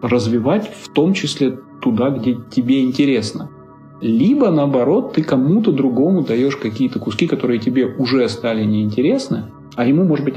[0.02, 3.50] развивать, в том числе туда, где тебе интересно.
[4.00, 10.04] Либо, наоборот, ты кому-то другому даешь какие-то куски, которые тебе уже стали неинтересны, а ему,
[10.04, 10.36] может быть,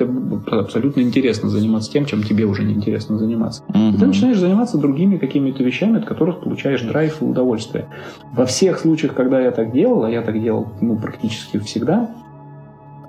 [0.52, 3.64] абсолютно интересно заниматься тем, чем тебе уже неинтересно заниматься.
[3.70, 3.94] Mm-hmm.
[3.94, 7.88] И ты начинаешь заниматься другими какими-то вещами, от которых получаешь драйв и удовольствие.
[8.34, 12.10] Во всех случаях, когда я так делал, а я так делал ну, практически всегда,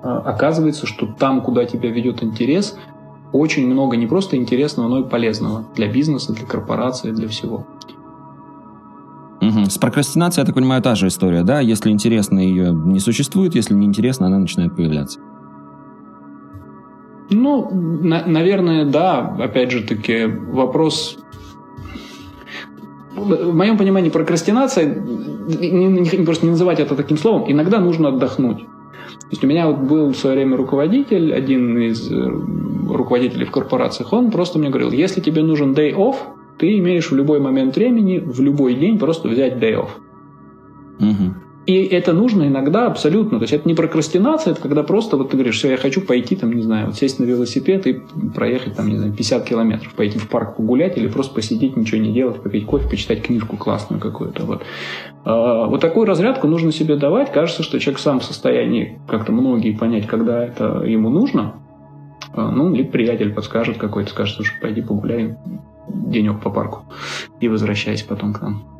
[0.02, 2.76] а, оказывается, что там, куда тебя ведет интерес,
[3.33, 7.66] очень много не просто интересного, но и полезного для бизнеса, для корпорации, для всего.
[9.40, 9.70] Угу.
[9.70, 11.61] С прокрастинацией, я так понимаю, та же история, да?
[11.61, 15.18] Если интересно, ее не существует, если не интересно, она начинает появляться.
[17.31, 19.37] Ну, на- наверное, да.
[19.38, 21.19] Опять же таки, вопрос...
[23.14, 28.59] В моем понимании прокрастинация, не, не, просто не называть это таким словом, иногда нужно отдохнуть.
[28.59, 32.14] То есть у меня вот был в свое время руководитель, один из э,
[32.88, 36.16] руководителей в корпорациях, он просто мне говорил, если тебе нужен day off,
[36.59, 39.90] ты имеешь в любой момент времени, в любой день просто взять day off.
[41.01, 41.35] Угу.
[41.70, 43.38] И это нужно иногда абсолютно.
[43.38, 46.35] То есть это не прокрастинация, это когда просто вот ты говоришь, все, я хочу пойти,
[46.35, 48.02] там, не знаю, вот сесть на велосипед и
[48.35, 52.12] проехать, там, не знаю, 50 километров, пойти в парк погулять или просто посидеть, ничего не
[52.12, 54.46] делать, попить кофе, почитать книжку классную какую-то.
[54.46, 54.64] Вот.
[55.24, 57.30] А, вот такую разрядку нужно себе давать.
[57.30, 61.54] Кажется, что человек сам в состоянии как-то многие понять, когда это ему нужно.
[62.33, 65.37] А, ну, или приятель подскажет какой-то, скажет, слушай, пойди погуляй
[65.88, 66.83] денек по парку
[67.38, 68.80] и возвращайся потом к нам.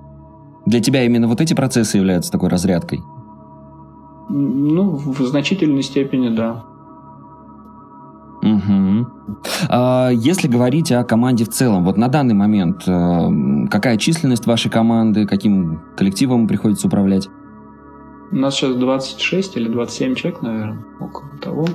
[0.71, 3.03] Для тебя именно вот эти процессы являются такой разрядкой?
[4.29, 6.65] Ну, в значительной степени, да.
[8.41, 9.07] Угу.
[9.69, 14.71] А если говорить о команде в целом, вот на данный момент э, какая численность вашей
[14.71, 17.29] команды, каким коллективом приходится управлять?
[18.31, 21.67] У нас сейчас 26 или 27 человек, наверное, около того.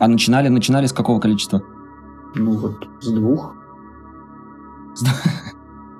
[0.00, 1.62] А начинали, начинали с какого количества?
[2.34, 3.54] Ну вот с двух.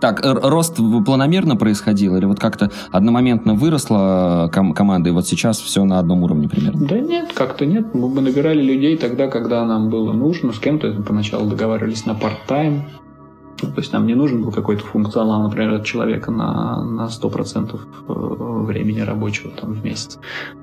[0.00, 5.84] Так, рост планомерно происходил или вот как-то одномоментно выросла ком- команда, и вот сейчас все
[5.84, 6.86] на одном уровне примерно?
[6.86, 7.94] Да нет, как-то нет.
[7.94, 10.52] Мы набирали людей тогда, когда нам было нужно.
[10.52, 12.84] С кем-то поначалу договаривались на парт-тайм.
[13.60, 18.12] То есть нам не нужен был какой-то функционал, например, от человека на, на 100% э,
[18.64, 20.18] времени рабочего там, в месяц.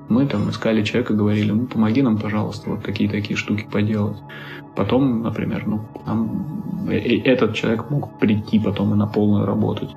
[0.08, 4.16] Мы там искали человека, говорили, ну, помоги нам, пожалуйста, вот такие-такие штуки поделать.
[4.74, 9.90] Потом, например, ну, там, этот человек мог прийти потом и на полную работать.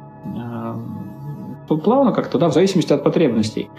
[1.67, 3.69] Плавно как-то, да, в зависимости от потребностей.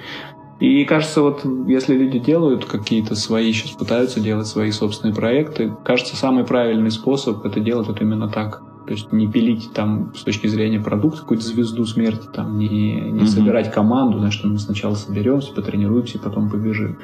[0.60, 6.16] И кажется, вот если люди делают какие-то свои, сейчас пытаются делать свои собственные проекты, кажется,
[6.16, 8.62] самый правильный способ это делать вот именно так.
[8.86, 13.20] То есть не пилить там с точки зрения продукта какую-то звезду смерти, там не, не
[13.20, 13.26] mm-hmm.
[13.26, 16.98] собирать команду, знаешь, что мы сначала соберемся, потренируемся, потом побежим.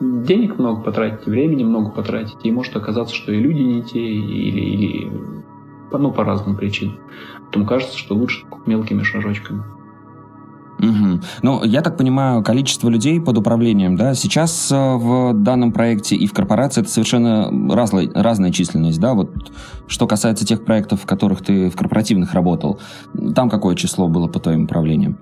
[0.00, 4.60] Денег много потратить, времени много потратить, и может оказаться, что и люди не те, или,
[4.60, 5.12] или
[5.92, 6.98] ну, по разным причинам.
[7.44, 9.62] Поэтому кажется, что лучше мелкими шажочками.
[10.80, 11.20] Угу.
[11.42, 16.26] Ну, я так понимаю, количество людей под управлением, да, сейчас э, в данном проекте и
[16.26, 19.30] в корпорации это совершенно разная, разная численность, да, вот
[19.86, 22.80] что касается тех проектов, в которых ты в корпоративных работал,
[23.34, 25.18] там какое число было по твоим управлениям?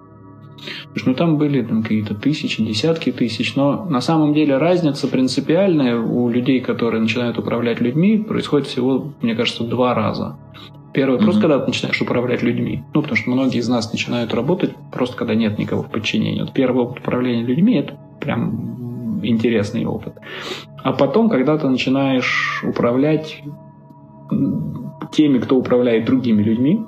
[1.07, 6.29] Ну, там были там, какие-то тысячи, десятки тысяч, но на самом деле разница принципиальная у
[6.29, 10.37] людей, которые начинают управлять людьми, происходит всего, мне кажется, два раза.
[10.99, 11.41] Первый вопрос, mm-hmm.
[11.41, 12.83] когда ты начинаешь управлять людьми.
[12.93, 16.41] Ну, потому что многие из нас начинают работать просто когда нет никого в подчинении.
[16.41, 20.15] Вот первый опыт управления людьми– это прям интересный опыт.
[20.83, 23.41] А потом, когда ты начинаешь управлять
[25.13, 26.85] теми, кто управляет другими людьми,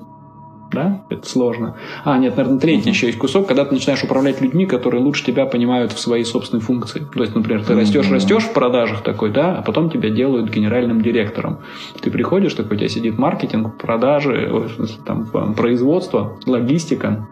[0.72, 1.76] да, это сложно.
[2.04, 2.92] А, нет, наверное, третий mm-hmm.
[2.92, 6.62] еще есть кусок, когда ты начинаешь управлять людьми, которые лучше тебя понимают в своей собственной
[6.62, 7.06] функции.
[7.12, 8.12] То есть, например, ты растешь, mm-hmm.
[8.12, 11.58] растешь в продажах такой, да, а потом тебя делают генеральным директором.
[12.00, 17.28] Ты приходишь, такой, у тебя сидит маркетинг, продажи, смысле, там, производство, логистика,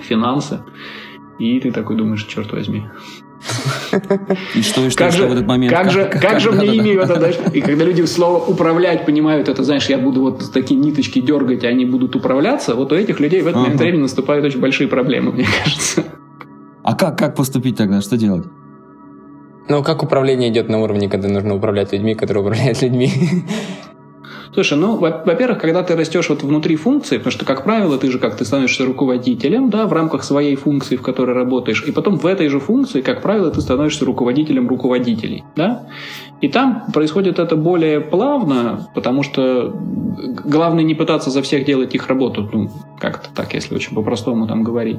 [0.00, 0.60] финансы,
[1.38, 2.86] и ты такой думаешь, черт возьми,
[4.54, 5.72] и что, и что, как что же, в этот момент?
[5.72, 9.06] Как, как же, как, как же мне ими это, знаешь, и когда люди слово управлять
[9.06, 12.94] понимают, это, знаешь, я буду вот такие ниточки дергать, и они будут управляться, вот у
[12.96, 16.04] этих людей в этот момент времени наступают очень большие проблемы, мне кажется.
[16.82, 18.00] А как, как поступить тогда?
[18.00, 18.46] Что делать?
[19.68, 23.12] Ну, как управление идет на уровне, когда нужно управлять людьми, которые управляют людьми?
[24.58, 28.18] Слушай, ну, во-первых, когда ты растешь вот внутри функции, потому что, как правило, ты же
[28.18, 32.26] как ты становишься руководителем, да, в рамках своей функции, в которой работаешь, и потом в
[32.26, 35.86] этой же функции, как правило, ты становишься руководителем руководителей, да,
[36.40, 39.72] и там происходит это более плавно, потому что
[40.44, 42.68] главное не пытаться за всех делать их работу, ну,
[42.98, 44.98] как-то так, если очень по-простому там говорить.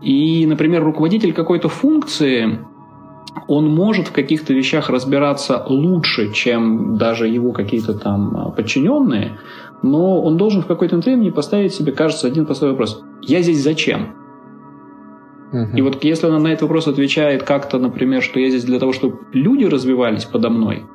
[0.00, 2.60] И, например, руководитель какой-то функции,
[3.48, 9.38] он может в каких-то вещах разбираться лучше, чем даже его какие-то там а, подчиненные,
[9.82, 13.02] но он должен в какой-то времени поставить себе, кажется, один простой вопрос.
[13.20, 14.14] Я здесь зачем?
[15.74, 18.92] И вот если он на этот вопрос отвечает как-то, например, что я здесь для того,
[18.92, 20.86] чтобы люди развивались подо мной,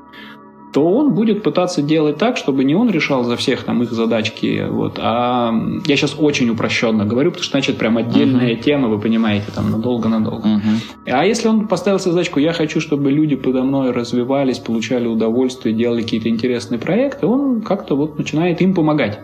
[0.74, 4.68] то он будет пытаться делать так, чтобы не он решал за всех там их задачки,
[4.70, 5.54] вот, а
[5.86, 8.62] я сейчас очень упрощенно говорю, потому что значит прям отдельная uh-huh.
[8.62, 10.48] тема, вы понимаете, там надолго-надолго.
[10.48, 11.12] Uh-huh.
[11.12, 16.02] А если он поставил задачку, я хочу, чтобы люди подо мной развивались, получали удовольствие, делали
[16.02, 19.20] какие-то интересные проекты, он как-то вот начинает им помогать.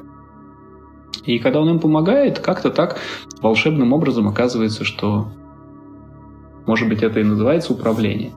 [1.26, 3.00] И когда он им помогает, как-то так
[3.42, 5.28] волшебным образом оказывается, что,
[6.66, 8.32] может быть, это и называется управление.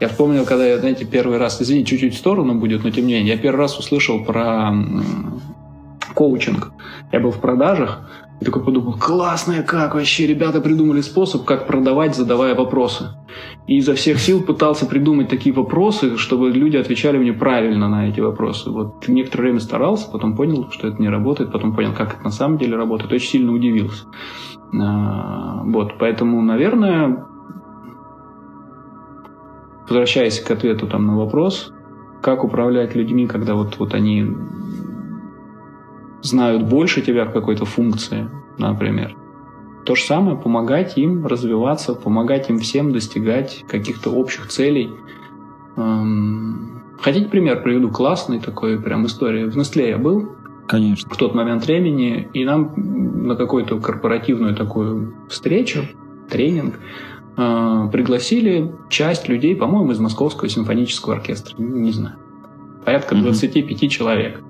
[0.00, 3.14] Я вспомнил, когда я, знаете, первый раз, извините, чуть-чуть в сторону будет, но тем не
[3.14, 4.72] менее, я первый раз услышал про
[6.14, 6.72] коучинг.
[7.12, 8.08] Я был в продажах,
[8.40, 13.10] и такой подумал, классная как вообще, ребята придумали способ, как продавать, задавая вопросы.
[13.66, 18.20] И изо всех сил пытался придумать такие вопросы, чтобы люди отвечали мне правильно на эти
[18.20, 18.70] вопросы.
[18.70, 22.30] Вот некоторое время старался, потом понял, что это не работает, потом понял, как это на
[22.30, 24.06] самом деле работает, очень сильно удивился.
[24.80, 27.26] А, вот, поэтому, наверное,
[29.94, 31.72] возвращаясь к ответу там на вопрос,
[32.20, 34.26] как управлять людьми, когда вот, вот они
[36.20, 38.28] знают больше тебя в какой-то функции,
[38.58, 39.16] например.
[39.84, 44.90] То же самое, помогать им развиваться, помогать им всем достигать каких-то общих целей.
[45.76, 47.90] Эм, хотите пример приведу?
[47.90, 49.46] Классный такой прям история.
[49.46, 50.30] В Nestle я был.
[50.66, 51.08] Конечно.
[51.08, 52.28] В тот момент времени.
[52.32, 52.72] И нам
[53.28, 55.84] на какую-то корпоративную такую встречу,
[56.30, 56.80] тренинг,
[57.36, 61.54] э, пригласили часть людей, по-моему, из Московского симфонического оркестра.
[61.58, 62.16] Не знаю.
[62.84, 63.88] Порядка 25 mm-hmm.
[63.88, 64.42] человек.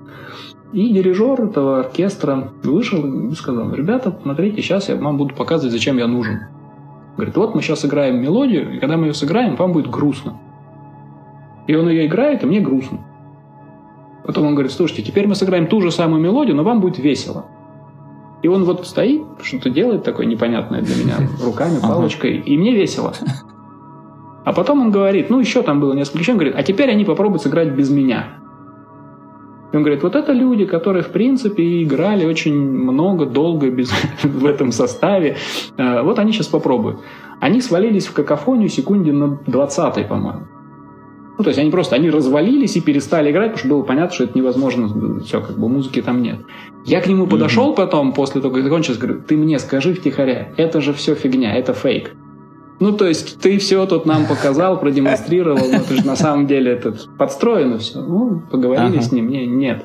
[0.73, 5.99] И дирижер этого оркестра вышел и сказал, ребята, смотрите, сейчас я вам буду показывать, зачем
[5.99, 6.41] я нужен.
[7.17, 10.41] Говорит, вот мы сейчас играем мелодию, и когда мы ее сыграем, вам будет грустно.
[11.69, 12.99] И он ее играет, и мне грустно.
[14.25, 17.47] Потом он говорит, слушайте, теперь мы сыграем ту же самую мелодию, но вам будет весело.
[18.45, 23.15] И он вот стоит, что-то делает такое непонятное для меня, руками, палочкой, и мне весело.
[24.45, 27.43] А потом он говорит, ну еще там было несколько он говорит, а теперь они попробуют
[27.43, 28.35] сыграть без меня.
[29.73, 33.91] И он говорит, вот это люди, которые, в принципе, играли очень много, долго без,
[34.23, 35.39] в этом составе.
[35.79, 37.01] Э, вот они сейчас попробуют.
[37.41, 40.43] Они свалились в какофонию секунде на 20 по-моему.
[41.37, 44.25] Ну, то есть они просто, они развалились и перестали играть, потому что было понятно, что
[44.25, 46.41] это невозможно, все, как бы музыки там нет.
[46.85, 47.77] Я к нему подошел mm-hmm.
[47.77, 51.73] потом, после того, как закончил, говорю, ты мне скажи втихаря, это же все фигня, это
[51.73, 52.13] фейк.
[52.81, 56.73] Ну, то есть ты все тут нам показал, продемонстрировал, но это же на самом деле
[56.73, 58.01] это подстроено все.
[58.01, 59.03] Ну, поговорили ага.
[59.03, 59.85] с ним, не, нет.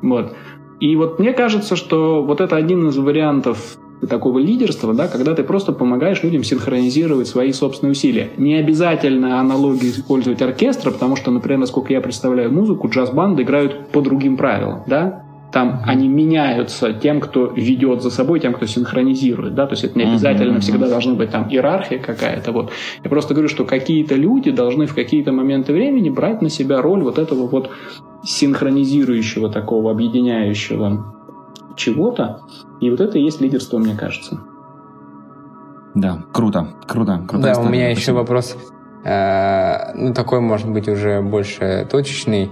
[0.00, 0.32] Вот.
[0.80, 3.76] И вот мне кажется, что вот это один из вариантов
[4.08, 8.30] такого лидерства, да, когда ты просто помогаешь людям синхронизировать свои собственные усилия.
[8.36, 14.00] Не обязательно аналогии использовать оркестра, потому что, например, насколько я представляю музыку, джаз-банды играют по
[14.00, 19.66] другим правилам, да, там они меняются тем, кто ведет за собой, тем, кто синхронизирует, да,
[19.66, 20.60] то есть это не обязательно mm-hmm.
[20.60, 22.70] всегда должна быть там иерархия какая-то, вот.
[23.02, 27.02] Я просто говорю, что какие-то люди должны в какие-то моменты времени брать на себя роль
[27.02, 27.70] вот этого вот
[28.22, 31.19] синхронизирующего такого, объединяющего
[31.80, 32.42] чего-то,
[32.80, 34.38] и вот это и есть лидерство, мне кажется.
[35.94, 37.42] Да, круто, круто, круто.
[37.42, 37.68] Да, история.
[37.68, 38.00] у меня Спасибо.
[38.00, 38.56] еще вопрос,
[39.04, 42.50] э, ну такой, может быть, уже больше точечный.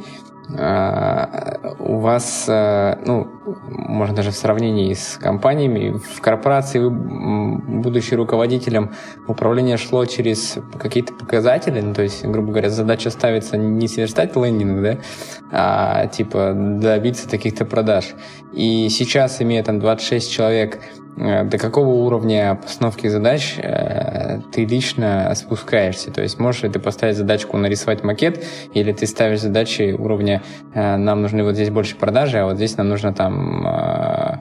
[0.57, 3.29] А, у вас, э, ну,
[3.69, 8.93] можно даже в сравнении с компаниями, в корпорации вы, будучи руководителем,
[9.27, 14.83] управление шло через какие-то показатели, ну, то есть, грубо говоря, задача ставится не сверстать лендинг,
[14.83, 14.99] да,
[15.51, 18.15] а типа добиться таких-то продаж.
[18.53, 20.81] И сейчас, имея там 26 человек,
[21.19, 26.13] до какого уровня постановки задач э, ты лично спускаешься.
[26.13, 30.43] То есть можешь ли ты поставить задачку нарисовать макет, или ты ставишь задачи уровня
[30.75, 34.37] э, нам нужны вот здесь больше продажи, а вот здесь нам нужно там э,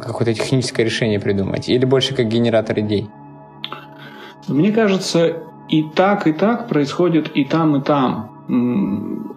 [0.00, 3.10] какое-то техническое решение придумать, или больше как генератор идей?
[4.46, 5.36] Мне кажется,
[5.68, 8.29] и так, и так происходит и там, и там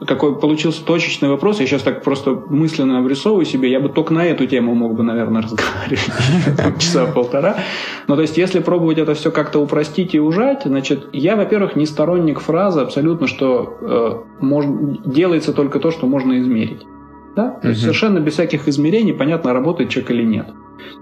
[0.08, 1.60] такой получился точечный вопрос.
[1.60, 3.70] Я сейчас так просто мысленно обрисовываю себе.
[3.70, 7.58] Я бы только на эту тему мог бы, наверное, разговаривать часа полтора.
[8.08, 11.86] Но то есть, если пробовать это все как-то упростить и ужать, значит, я, во-первых, не
[11.86, 16.86] сторонник фразы абсолютно, что э, можно, делается только то, что можно измерить.
[17.36, 17.52] Да?
[17.62, 20.48] То есть совершенно без всяких измерений понятно, работает человек или нет.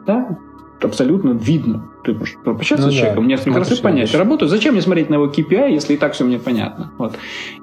[0.05, 0.37] Да?
[0.85, 1.89] Абсолютно видно.
[2.03, 4.13] Ты можешь пообщаться ну, с человеком, да, несколько раз и понять.
[4.13, 4.49] Работаю.
[4.49, 6.91] Зачем мне смотреть на его KPI, если и так все мне понятно?
[6.97, 7.13] Вот.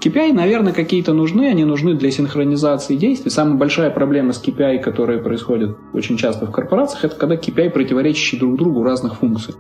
[0.01, 3.31] KPI, наверное, какие-то нужны, они нужны для синхронизации действий.
[3.31, 8.39] Самая большая проблема с KPI, которая происходит очень часто в корпорациях, это когда KPI противоречащие
[8.39, 9.55] друг другу разных функций.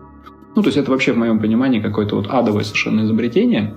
[0.54, 3.76] Ну, то есть это вообще, в моем понимании, какое-то вот адовое совершенно изобретение.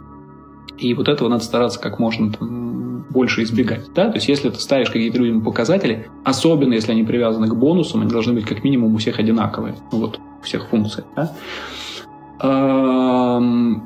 [0.77, 3.93] И вот этого надо стараться как можно там, больше избегать.
[3.93, 4.09] Да?
[4.09, 8.09] То есть если ты ставишь какие-то людям показатели, особенно если они привязаны к бонусам, они
[8.09, 9.75] должны быть как минимум у всех одинаковые.
[9.91, 11.03] Ну, вот, у всех функций.
[11.15, 11.31] Да?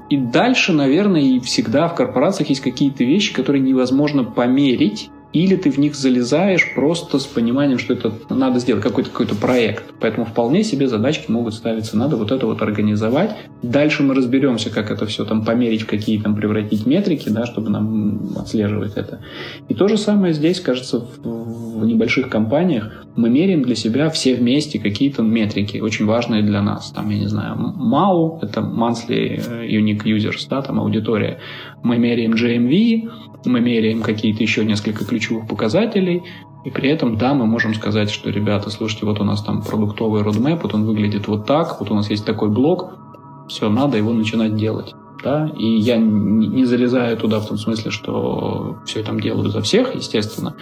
[0.10, 5.70] И дальше, наверное, и всегда в корпорациях есть какие-то вещи, которые невозможно померить, или ты
[5.70, 9.84] в них залезаешь просто с пониманием, что это надо сделать, какой-то какой проект.
[10.00, 11.98] Поэтому вполне себе задачки могут ставиться.
[11.98, 13.36] Надо вот это вот организовать.
[13.62, 18.30] Дальше мы разберемся, как это все там померить, какие там превратить метрики, да, чтобы нам
[18.38, 19.20] отслеживать это.
[19.68, 24.36] И то же самое здесь, кажется, в, в небольших компаниях мы меряем для себя все
[24.36, 26.92] вместе какие-то метрики, очень важные для нас.
[26.92, 31.40] Там, я не знаю, MAU, это Monthly э, Unique Users, да, там аудитория.
[31.84, 33.10] Мы меряем GMV,
[33.46, 36.24] мы меряем какие-то еще несколько ключевых показателей,
[36.66, 40.24] и при этом, да, мы можем сказать, что, ребята, слушайте, вот у нас там продуктовый
[40.24, 42.96] родмэп, вот он выглядит вот так, вот у нас есть такой блок,
[43.48, 44.96] все, надо его начинать делать.
[45.24, 45.52] Да?
[45.58, 50.56] И я не залезаю туда в том смысле, что все там делаю за всех, естественно.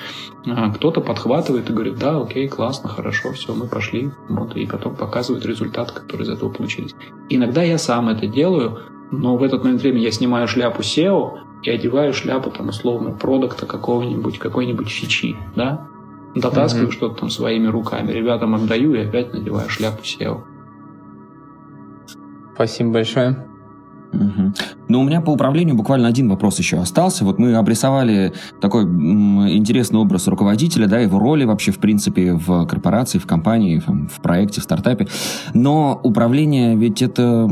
[0.45, 4.11] А кто-то подхватывает и говорит, да, окей, классно, хорошо, все, мы пошли.
[4.29, 6.95] Вот, и потом показывают результат, который из этого получились.
[7.29, 8.79] Иногда я сам это делаю,
[9.11, 11.31] но в этот момент времени я снимаю шляпу SEO,
[11.63, 15.87] и одеваю шляпу там условно продукта какого-нибудь, какой-нибудь фичи, да,
[16.35, 16.91] дотаскиваю mm-hmm.
[16.91, 20.41] что-то там своими руками, ребятам отдаю и опять надеваю шляпу SEO.
[22.55, 23.47] Спасибо большое.
[24.87, 27.25] Но у меня по управлению буквально один вопрос еще остался.
[27.25, 33.17] Вот мы обрисовали такой интересный образ руководителя, да, его роли вообще, в принципе, в корпорации,
[33.17, 35.07] в компании, в проекте, в стартапе.
[35.53, 37.49] Но управление ведь это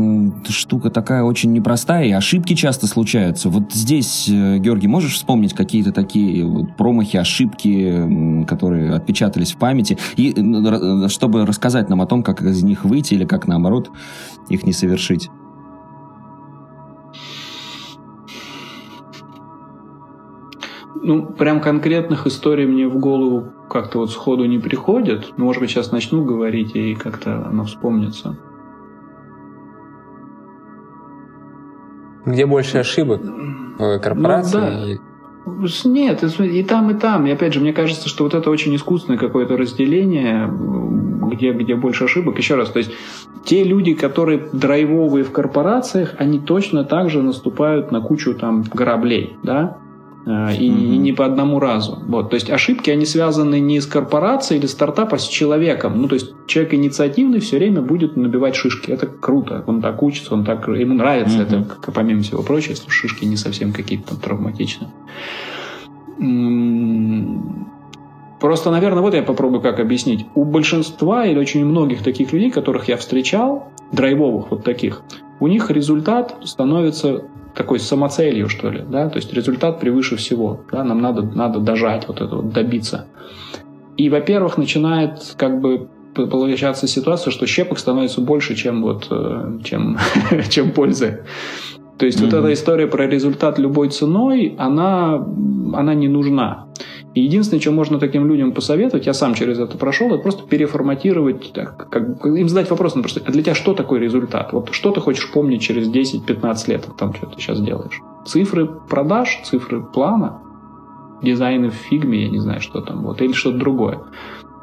[0.50, 3.50] штука такая очень непростая, и ошибки часто случаются.
[3.50, 9.98] Вот здесь, э, Георгий, можешь вспомнить какие-то такие вот промахи, ошибки, которые отпечатались в памяти,
[10.16, 10.34] и
[11.08, 13.90] чтобы рассказать нам о том, как из них выйти или как, наоборот,
[14.50, 15.30] их не совершить?
[21.04, 25.34] Ну, прям конкретных историй мне в голову как-то вот сходу не приходит.
[25.36, 28.38] Ну, может быть, сейчас начну говорить, и как-то оно вспомнится.
[32.26, 33.22] Где больше ошибок?
[34.02, 35.00] Корпорации?
[35.46, 35.90] Ну, да.
[35.90, 37.26] Нет, и там, и там.
[37.26, 40.48] И опять же, мне кажется, что вот это очень искусственное какое-то разделение,
[41.32, 42.38] где, где больше ошибок.
[42.38, 42.92] Еще раз, то есть
[43.44, 49.38] те люди, которые драйвовые в корпорациях, они точно так же наступают на кучу там граблей,
[49.42, 49.78] да?
[50.26, 50.96] Э, и, mm-hmm.
[50.96, 52.00] и не по одному разу.
[52.08, 52.30] Вот.
[52.30, 56.00] То есть ошибки, они связаны не с корпорацией или стартапом, а с человеком.
[56.00, 58.92] Ну, то есть человек инициативный все время будет набивать шишки.
[58.92, 59.64] Это круто.
[59.66, 61.66] Он так учится, он так, ему нравится mm-hmm.
[61.82, 64.92] это, помимо всего прочего, если шишки не совсем какие-то там травматичные.
[68.40, 70.26] Просто, наверное, вот я попробую как объяснить.
[70.36, 75.02] У большинства или очень многих таких людей, которых я встречал, драйвовых вот таких,
[75.40, 77.24] у них результат становится
[77.56, 82.08] такой самоцелью, что ли, да, то есть результат превыше всего, да, нам надо, надо дожать
[82.08, 83.08] вот это вот, добиться.
[83.98, 89.98] И, во-первых, начинает как бы получаться ситуация, что щепок становится больше, чем вот, э, чем,
[90.50, 91.24] чем пользы.
[91.98, 92.26] То есть mm-hmm.
[92.26, 95.16] вот эта история про результат любой ценой, она,
[95.74, 96.68] она не нужна.
[97.14, 101.52] И единственное, что можно таким людям посоветовать, я сам через это прошел, это просто переформатировать,
[101.52, 104.54] так, как, им задать вопрос, ну, а для тебя что такое результат?
[104.54, 108.00] Вот что ты хочешь помнить через 10-15 лет, там, что ты сейчас делаешь?
[108.26, 110.40] Цифры продаж, цифры плана,
[111.22, 114.00] дизайны в фигме, я не знаю, что там, вот, или что-то другое.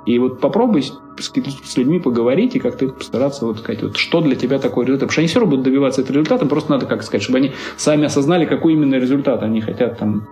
[0.07, 4.59] И вот попробуй с, людьми поговорить и как-то постараться вот сказать, вот, что для тебя
[4.59, 5.09] такой результат.
[5.09, 7.53] Потому что они все равно будут добиваться этого результата, просто надо как сказать, чтобы они
[7.76, 10.26] сами осознали, какой именно результат они хотят там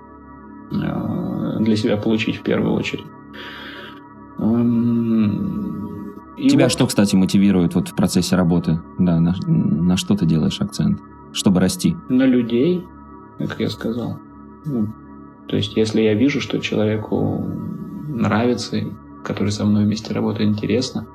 [0.72, 3.06] Э, для себя получить в первую очередь.
[4.38, 6.72] Эм, и Тебя вот...
[6.72, 8.80] что, кстати, мотивирует вот в процессе работы?
[8.98, 11.00] Да, на, на что ты делаешь акцент,
[11.32, 11.96] чтобы расти?
[12.08, 12.84] На людей,
[13.38, 14.18] как я сказал.
[14.64, 14.88] Ну,
[15.48, 17.38] то есть, если я вижу, что человеку
[18.08, 18.80] нравится,
[19.24, 21.06] который со мной вместе работает, интересно,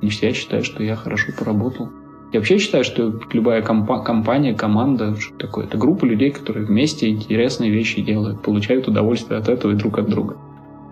[0.00, 1.90] значит, я считаю, что я хорошо поработал.
[2.32, 7.08] Я вообще считаю, что любая компа- компания, команда, что такое, это группа людей, которые вместе
[7.08, 10.36] интересные вещи делают, получают удовольствие от этого и друг от друга.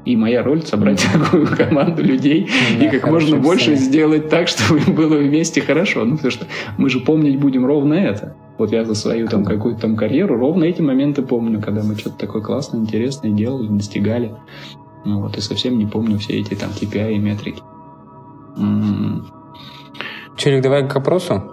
[0.06, 3.80] И моя роль собрать такую команду людей да, и как можно больше совет.
[3.80, 6.04] сделать так, чтобы им было вместе хорошо.
[6.04, 6.46] Ну, потому что
[6.78, 8.34] мы же помнить будем ровно это.
[8.56, 12.16] Вот я за свою там какую-то там карьеру ровно эти моменты помню, когда мы что-то
[12.16, 14.32] такое классное, интересное делали, достигали.
[15.04, 17.62] Ну вот, и совсем не помню все эти там KPI и метрики.
[18.56, 19.26] М-м.
[20.36, 21.52] Чирик, давай к вопросу.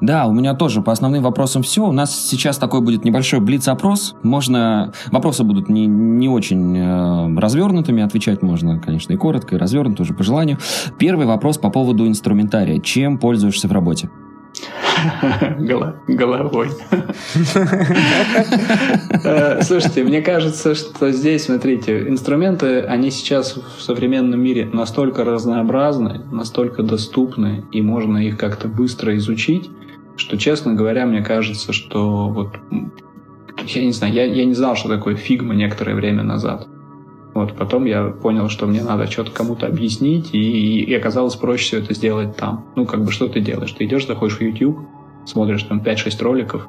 [0.00, 1.84] Да, у меня тоже по основным вопросам все.
[1.84, 4.14] У нас сейчас такой будет небольшой блиц-опрос.
[4.22, 4.92] Можно...
[5.10, 10.14] Вопросы будут не, не очень э, развернутыми, отвечать можно, конечно, и коротко, и развернуто, уже
[10.14, 10.58] по желанию.
[10.98, 12.78] Первый вопрос по поводу инструментария.
[12.78, 14.08] Чем пользуешься в работе?
[16.06, 16.70] Головой.
[19.24, 26.20] Э, слушайте, мне кажется, что здесь, смотрите, инструменты, они сейчас в современном мире настолько разнообразны,
[26.30, 29.70] настолько доступны, и можно их как-то быстро изучить,
[30.16, 32.56] что, честно говоря, мне кажется, что вот
[33.66, 36.68] я не знаю, я, я не знал, что такое Figma некоторое время назад.
[37.38, 41.78] Вот, потом я понял, что мне надо что-то кому-то объяснить, и, и оказалось проще все
[41.78, 42.64] это сделать там.
[42.74, 43.70] Ну, как бы, что ты делаешь?
[43.70, 44.80] Ты идешь, заходишь в YouTube,
[45.24, 46.68] смотришь там 5-6 роликов,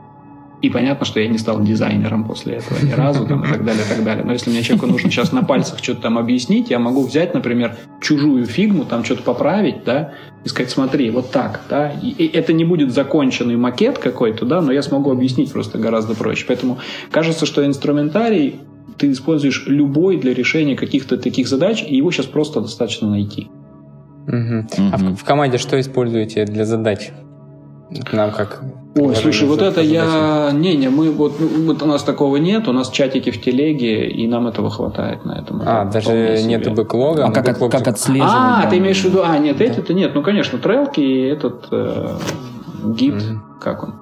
[0.61, 3.81] и понятно, что я не стал дизайнером после этого ни разу, там, и так далее,
[3.83, 4.23] и так далее.
[4.23, 7.77] Но если мне человеку нужно сейчас на пальцах что-то там объяснить, я могу взять, например,
[7.99, 10.13] чужую фигму, там что-то поправить, да,
[10.43, 11.93] и сказать, смотри, вот так, да.
[11.93, 16.45] И это не будет законченный макет какой-то, да, но я смогу объяснить просто гораздо проще.
[16.47, 16.77] Поэтому
[17.09, 18.59] кажется, что инструментарий
[18.99, 23.49] ты используешь любой для решения каких-то таких задач, и его сейчас просто достаточно найти.
[24.27, 24.35] Угу.
[24.37, 24.91] Угу.
[24.93, 27.11] А в, в команде что используете для задач?
[28.11, 28.61] Нам как
[28.95, 30.51] Ой, слушай, вот это я...
[30.51, 34.47] Не-не, мы вот, вот у нас такого нет, у нас чатики в телеге, и нам
[34.47, 35.61] этого хватает на этом.
[35.65, 37.25] А, это даже нет бэклога?
[37.25, 38.31] А как, от, как отслеживать?
[38.33, 38.69] А, да.
[38.69, 39.21] ты имеешь в виду...
[39.23, 39.65] А, нет, да.
[39.65, 40.13] эти-то нет.
[40.15, 42.17] Ну, конечно, трелки и этот э,
[42.85, 43.41] гид, угу.
[43.61, 43.93] как он?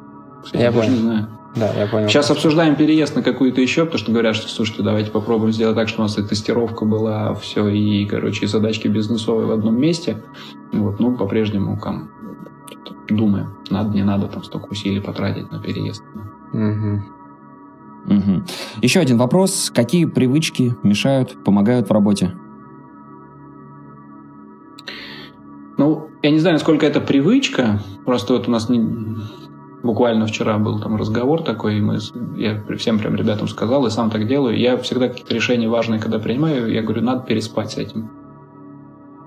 [0.53, 0.89] Я, я понял.
[0.89, 1.27] Не знаю.
[1.59, 2.07] Да, я понял.
[2.07, 5.87] Сейчас обсуждаем переезд на какую-то еще, потому что говорят, что, слушайте, давайте попробуем сделать так,
[5.87, 10.23] чтобы у нас и тестировка была, все, и, короче, и задачки бизнесовые в одном месте.
[10.71, 12.09] Вот, ну, по-прежнему там
[13.09, 16.03] думаем, надо, не надо там столько усилий потратить на переезд.
[16.53, 17.01] Угу.
[18.07, 18.43] Угу.
[18.81, 19.71] Еще один вопрос.
[19.73, 22.33] Какие привычки мешают, помогают в работе?
[25.77, 27.81] Ну, я не знаю, насколько это привычка.
[28.05, 28.79] Просто вот у нас не...
[29.88, 31.97] буквально вчера был там разговор такой, и мы,
[32.35, 34.55] я всем прям ребятам сказал, и сам так делаю.
[34.55, 38.09] Я всегда какие-то решения важные, когда принимаю, я говорю, надо переспать с этим.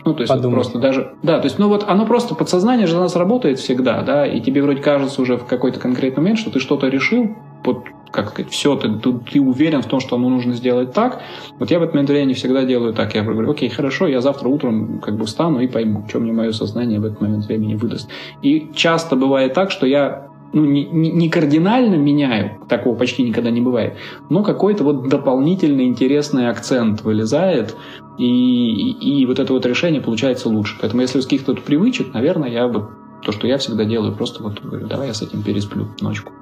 [0.05, 1.15] Ну, то есть вот просто даже...
[1.23, 4.41] Да, то есть, ну вот оно просто, подсознание же у нас работает всегда, да, и
[4.41, 8.51] тебе вроде кажется уже в какой-то конкретный момент, что ты что-то решил, вот, как сказать,
[8.51, 11.21] все, ты, ты, ты уверен в том, что оно нужно сделать так.
[11.59, 13.15] Вот я в этот момент времени всегда делаю так.
[13.15, 16.53] Я говорю, окей, хорошо, я завтра утром как бы встану и пойму, что мне мое
[16.53, 18.09] сознание в этот момент времени выдаст.
[18.43, 23.61] И часто бывает так, что я ну, не, не кардинально меняю, такого почти никогда не
[23.61, 23.97] бывает,
[24.29, 27.77] но какой-то вот дополнительный интересный акцент вылезает,
[28.19, 30.77] и, и, и вот это вот решение получается лучше.
[30.81, 32.89] Поэтому если из каких-то привычек, наверное, я бы
[33.23, 36.33] то, что я всегда делаю, просто вот говорю, давай я с этим пересплю ночку.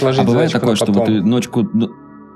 [0.00, 1.68] а бывает такое, что вот ты ночку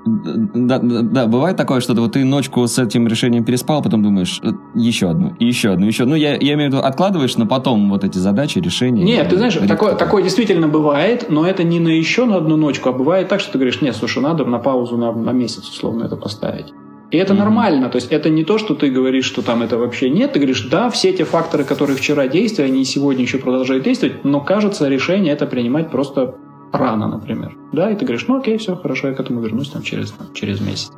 [0.07, 4.39] да, да, да, бывает такое, что вот ты ночку с этим решением переспал, потом думаешь,
[4.43, 6.05] «Э, еще одну, еще одну, еще.
[6.05, 9.03] Ну, я, я имею в виду, откладываешь на потом вот эти задачи, решения.
[9.03, 12.89] Нет, ты знаешь, такое, такое действительно бывает, но это не на еще на одну ночку,
[12.89, 16.05] а бывает так, что ты говоришь, нет, слушай, надо на паузу на, на месяц условно
[16.05, 16.73] это поставить.
[17.09, 17.37] И это mm-hmm.
[17.37, 20.39] нормально, то есть это не то, что ты говоришь, что там это вообще нет, ты
[20.39, 24.89] говоришь, да, все те факторы, которые вчера действовали, они сегодня еще продолжают действовать, но кажется,
[24.89, 26.35] решение это принимать просто
[26.71, 27.55] рано, например.
[27.71, 30.33] Да, и ты говоришь, ну окей, все, хорошо, я к этому вернусь там через, там,
[30.33, 30.91] через месяц.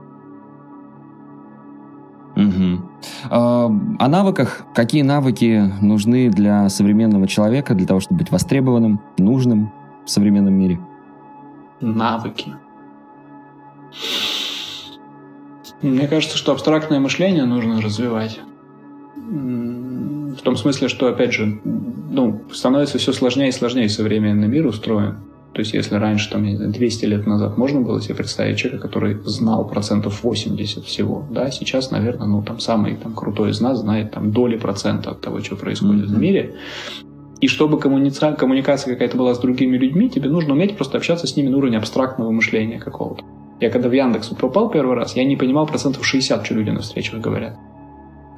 [2.36, 2.82] Угу.
[3.30, 3.66] А,
[4.00, 4.64] о навыках.
[4.74, 9.72] Какие навыки нужны для современного человека, для того, чтобы быть востребованным, нужным
[10.06, 10.80] в современном мире?
[11.82, 12.54] Навыки.
[15.82, 18.40] Мне кажется, что абстрактное мышление нужно развивать.
[19.16, 25.18] В том смысле, что, опять же, ну, становится все сложнее и сложнее современный мир устроен.
[25.60, 29.68] То есть, если раньше, там, 200 лет назад можно было себе представить человека, который знал
[29.68, 34.32] процентов 80 всего, да, сейчас, наверное, ну, там, самый там, крутой из нас знает там
[34.32, 36.16] доли процента от того, что происходит mm-hmm.
[36.16, 36.56] в мире.
[37.42, 41.36] И чтобы коммуница- коммуникация какая-то была с другими людьми, тебе нужно уметь просто общаться с
[41.36, 43.26] ними на уровне абстрактного мышления какого-то.
[43.60, 46.80] Я когда в Яндекс попал первый раз, я не понимал процентов 60, что люди на
[46.80, 47.58] встречах говорят.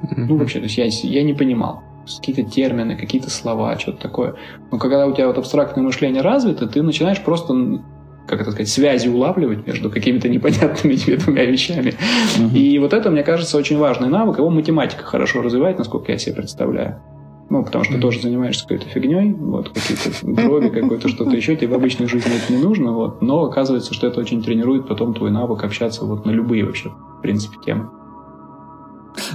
[0.02, 0.26] Mm-hmm.
[0.28, 1.84] Ну, вообще, то есть я, я не понимал
[2.18, 4.34] какие-то термины, какие-то слова, что-то такое.
[4.70, 7.82] Но когда у тебя вот абстрактное мышление развито, ты начинаешь просто
[8.26, 11.94] как это сказать, связи улавливать между какими-то непонятными тебе двумя вещами.
[12.38, 12.56] Uh-huh.
[12.56, 14.38] И вот это, мне кажется, очень важный навык.
[14.38, 17.00] Его математика хорошо развивает, насколько я себе представляю.
[17.50, 18.00] Ну, потому что uh-huh.
[18.00, 22.50] тоже занимаешься какой-то фигней, вот, какие-то дроби, какое-то что-то еще, тебе в обычной жизни это
[22.52, 26.30] не нужно, вот, но оказывается, что это очень тренирует потом твой навык общаться вот на
[26.30, 27.90] любые вообще, в принципе, темы.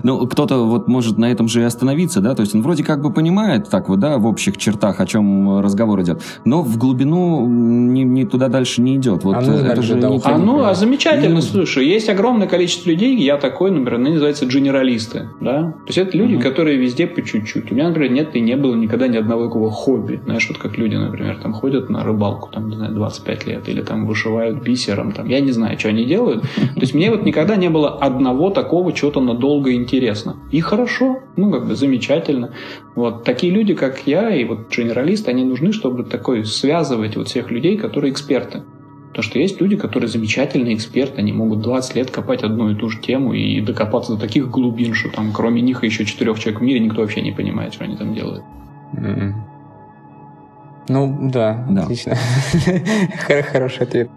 [0.03, 3.01] Ну, кто-то вот может на этом же и остановиться, да, то есть он вроде как
[3.01, 7.45] бы понимает так вот, да, в общих чертах, о чем разговор идет, но в глубину
[7.47, 9.23] не, не туда дальше не идет.
[9.23, 13.15] Вот а это же не а, ну, а замечательно, не слушай, есть огромное количество людей,
[13.17, 16.41] я такой, например, они называются дженералисты, да, то есть это люди, uh-huh.
[16.41, 17.71] которые везде по чуть-чуть.
[17.71, 20.78] У меня, например, нет и не было никогда ни одного такого хобби, знаешь, вот как
[20.78, 25.11] люди, например, там ходят на рыбалку, там, не знаю, 25 лет, или там вышивают бисером,
[25.11, 28.49] там, я не знаю, что они делают, то есть мне вот никогда не было одного
[28.49, 30.38] такого чего-то надолго интересно.
[30.51, 32.53] И хорошо, ну, как бы замечательно.
[32.95, 37.51] Вот такие люди, как я, и вот генералисты, они нужны, чтобы такой связывать вот всех
[37.51, 38.63] людей, которые эксперты.
[39.09, 42.89] Потому что есть люди, которые замечательные эксперты, они могут 20 лет копать одну и ту
[42.89, 46.61] же тему и докопаться до таких глубин, что там кроме них и еще четырех человек
[46.61, 48.43] в мире никто вообще не понимает, что они там делают.
[48.93, 49.34] Mm-hmm.
[50.89, 51.84] Ну, да, да.
[51.84, 52.15] отлично.
[53.51, 54.09] Хороший ответ.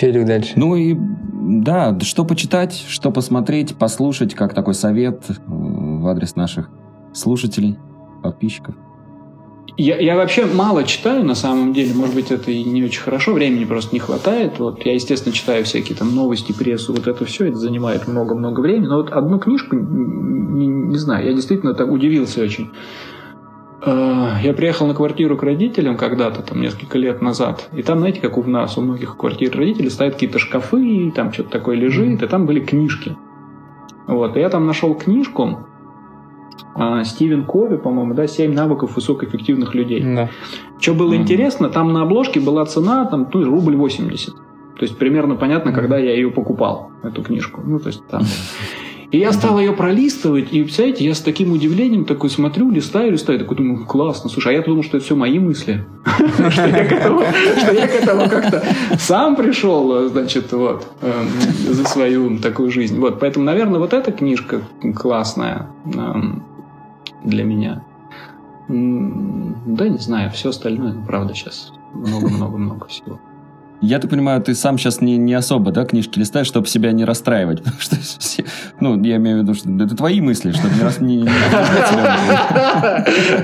[0.00, 0.54] Че идем дальше?
[0.56, 6.70] Ну и да, что почитать, что посмотреть, послушать, как такой совет э, в адрес наших
[7.12, 7.76] слушателей,
[8.22, 8.74] подписчиков.
[9.76, 13.34] Я, я вообще мало читаю, на самом деле, может быть, это и не очень хорошо,
[13.34, 14.58] времени просто не хватает.
[14.58, 18.86] Вот я, естественно, читаю всякие там новости, прессу, вот это все, это занимает много-много времени.
[18.86, 22.70] Но вот одну книжку, не, не знаю, я действительно так удивился очень.
[23.84, 28.20] Э, я приехал на квартиру к родителям когда-то, там, несколько лет назад, и там, знаете,
[28.20, 32.22] как у нас, у многих квартир родителей стоят какие-то шкафы, и там что-то такое лежит,
[32.22, 33.16] и там были книжки.
[34.06, 35.66] Вот, и я там нашел книжку,
[36.74, 40.02] а, Стивен Кови, по-моему, да, «Семь навыков высокоэффективных людей».
[40.02, 40.30] Да.
[40.78, 41.16] Что было mm-hmm.
[41.16, 44.34] интересно, там на обложке была цена, там, ну, рубль 80.
[44.34, 44.42] То
[44.80, 47.60] есть примерно понятно, когда я ее покупал, эту книжку.
[47.64, 48.22] Ну, то есть там...
[49.10, 53.40] И я стал ее пролистывать, и, представляете, я с таким удивлением такой смотрю, листаю, листаю,
[53.40, 55.84] такой думаю, классно, слушай, а я думал, что это все мои мысли,
[56.50, 58.62] что я к этому как-то
[58.98, 61.28] сам пришел, значит, вот, эм,
[61.72, 63.00] за свою такую жизнь.
[63.00, 64.62] Вот, поэтому, наверное, вот эта книжка
[64.94, 66.44] классная эм,
[67.24, 67.84] для меня.
[68.68, 73.18] Да, не знаю, все остальное, правда, сейчас много-много-много всего.
[73.82, 77.06] Я так понимаю, ты сам сейчас не, не особо, да, книжки листаешь, чтобы себя не
[77.06, 77.62] расстраивать.
[77.64, 77.96] Потому что,
[78.80, 81.26] ну, я имею в виду, что это твои мысли, чтобы не, раз, не,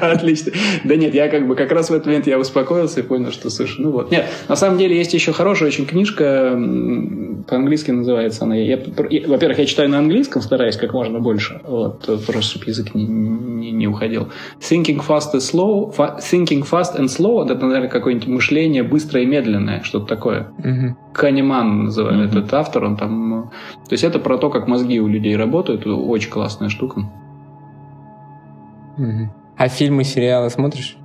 [0.02, 0.52] Отлично.
[0.84, 3.48] Да нет, я как бы как раз в этот момент я успокоился и понял, что,
[3.48, 4.10] слушай, ну вот.
[4.10, 6.50] Нет, на самом деле есть еще хорошая очень книжка,
[7.48, 8.56] по-английски называется она.
[8.56, 13.86] Во-первых, я читаю на английском, стараюсь как можно больше, вот, просто чтобы язык не, не
[13.86, 14.28] уходил.
[14.60, 19.82] Thinking fast and slow, thinking fast and slow, это, наверное, какое-нибудь мышление быстрое и медленное,
[19.82, 20.46] что-то такое такое.
[20.58, 20.96] Угу.
[21.12, 22.38] Канеман называют угу.
[22.38, 23.50] этот автор, он там...
[23.88, 27.00] То есть это про то, как мозги у людей работают, очень классная штука.
[28.98, 29.30] Угу.
[29.56, 30.96] А фильмы, сериалы смотришь?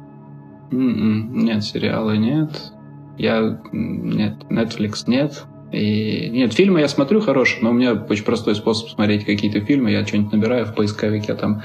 [0.72, 0.76] Mm-mm.
[0.76, 2.74] М-м, нет, сериалы нет.
[3.18, 3.60] Я...
[3.72, 5.46] Нет, Netflix нет.
[5.72, 6.30] И...
[6.32, 9.92] Нет, фильмы я смотрю хорошие, но у меня очень простой способ смотреть какие-то фильмы.
[9.92, 11.62] Я что-нибудь набираю в поисковике, там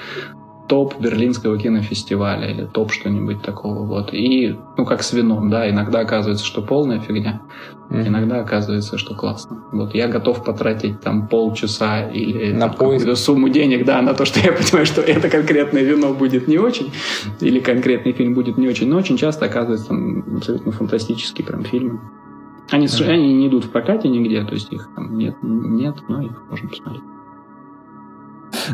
[0.68, 3.86] топ Берлинского кинофестиваля или топ что-нибудь такого.
[3.86, 4.12] Вот.
[4.12, 7.42] И, ну, как с вином, да, иногда оказывается, что полная фигня,
[7.90, 8.08] mm-hmm.
[8.08, 9.64] иногда оказывается, что классно.
[9.72, 14.24] Вот я готов потратить там полчаса или на там, какую-то сумму денег, да, на то,
[14.24, 16.92] что я понимаю, что это конкретное вино будет не очень,
[17.40, 22.00] или конкретный фильм будет не очень, но очень часто оказывается там абсолютно фантастические прям фильмы.
[22.70, 23.08] Они, mm-hmm.
[23.08, 26.68] они не идут в прокате нигде, то есть их там нет, нет, но их можно
[26.68, 27.02] посмотреть.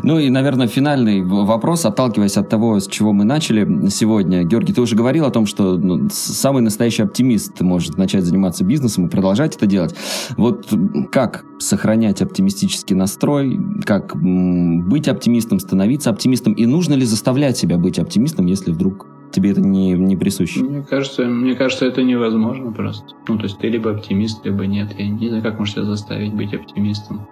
[0.01, 4.43] Ну и, наверное, финальный вопрос, отталкиваясь от того, с чего мы начали сегодня.
[4.43, 9.07] Георгий, ты уже говорил о том, что ну, самый настоящий оптимист может начать заниматься бизнесом
[9.07, 9.95] и продолжать это делать.
[10.37, 10.67] Вот
[11.11, 17.99] как сохранять оптимистический настрой, как быть оптимистом, становиться оптимистом, и нужно ли заставлять себя быть
[17.99, 20.61] оптимистом, если вдруг тебе это не, не присуще?
[20.61, 23.05] Мне кажется, мне кажется, это невозможно просто.
[23.27, 24.89] Ну, то есть ты либо оптимист, либо нет.
[24.97, 27.27] Я не знаю, как можно себя заставить быть оптимистом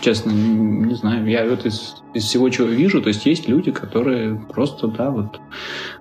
[0.00, 4.36] честно, не знаю, я вот из, из всего, чего вижу, то есть есть люди, которые
[4.52, 5.40] просто, да, вот,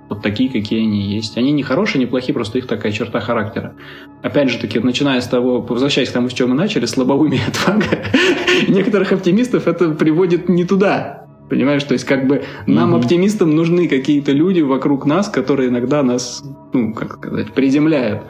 [0.09, 1.37] вот такие, какие они есть.
[1.37, 3.75] Они не хорошие, не плохие, просто их такая черта характера.
[4.21, 7.85] Опять же таки, начиная с того, возвращаясь к тому, с чего мы начали, слабоумие отвага,
[8.67, 11.23] некоторых оптимистов это приводит не туда.
[11.49, 16.01] Понимаешь, то есть как бы нам, mm оптимистам, нужны какие-то люди вокруг нас, которые иногда
[16.01, 18.23] нас, ну, как сказать, приземляют.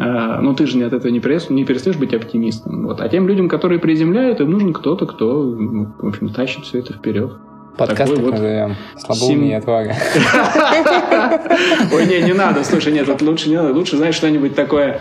[0.00, 2.86] А, ну, ты же не от этого не, перес, не перестаешь быть оптимистом.
[2.86, 3.00] Вот.
[3.00, 6.94] А тем людям, которые приземляют, им нужен кто-то, кто, ну, в общем, тащит все это
[6.94, 7.32] вперед.
[7.76, 8.76] Подкаст вот назовем.
[8.96, 9.58] Слабоумие Сим...
[9.58, 9.94] отвага.
[11.92, 12.64] Ой, не, не надо.
[12.64, 13.72] Слушай, нет, лучше не надо.
[13.72, 15.00] Лучше, знаешь, что-нибудь такое...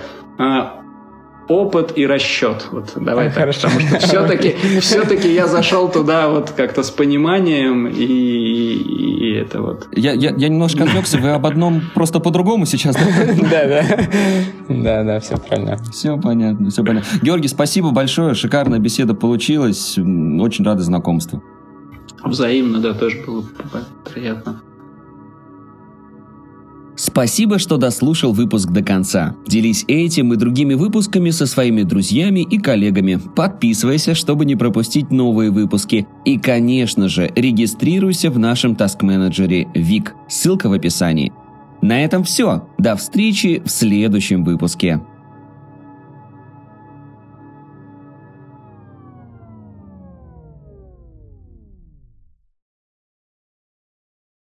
[1.49, 2.67] Опыт и расчет.
[2.71, 8.03] Вот давай так, потому что все-таки, все-таки я зашел туда вот как-то с пониманием и,
[8.03, 9.87] и, и это вот.
[9.95, 12.95] Я, я, я немножко отвлекся, вы об одном просто по-другому сейчас.
[12.95, 13.83] Да, да.
[14.69, 15.77] Да, да, все правильно.
[15.91, 17.19] Все понятно, все понятно.
[17.21, 21.43] Георгий, спасибо большое, шикарная беседа получилась, очень рады знакомству.
[22.23, 23.43] Взаимно, да, тоже было
[24.13, 24.61] приятно.
[26.99, 29.33] Спасибо, что дослушал выпуск до конца.
[29.47, 33.21] Делись этим и другими выпусками со своими друзьями и коллегами.
[33.37, 36.05] Подписывайся, чтобы не пропустить новые выпуски.
[36.25, 40.13] И, конечно же, регистрируйся в нашем таск-менеджере ВИК.
[40.27, 41.31] Ссылка в описании.
[41.81, 42.67] На этом все.
[42.77, 44.99] До встречи в следующем выпуске.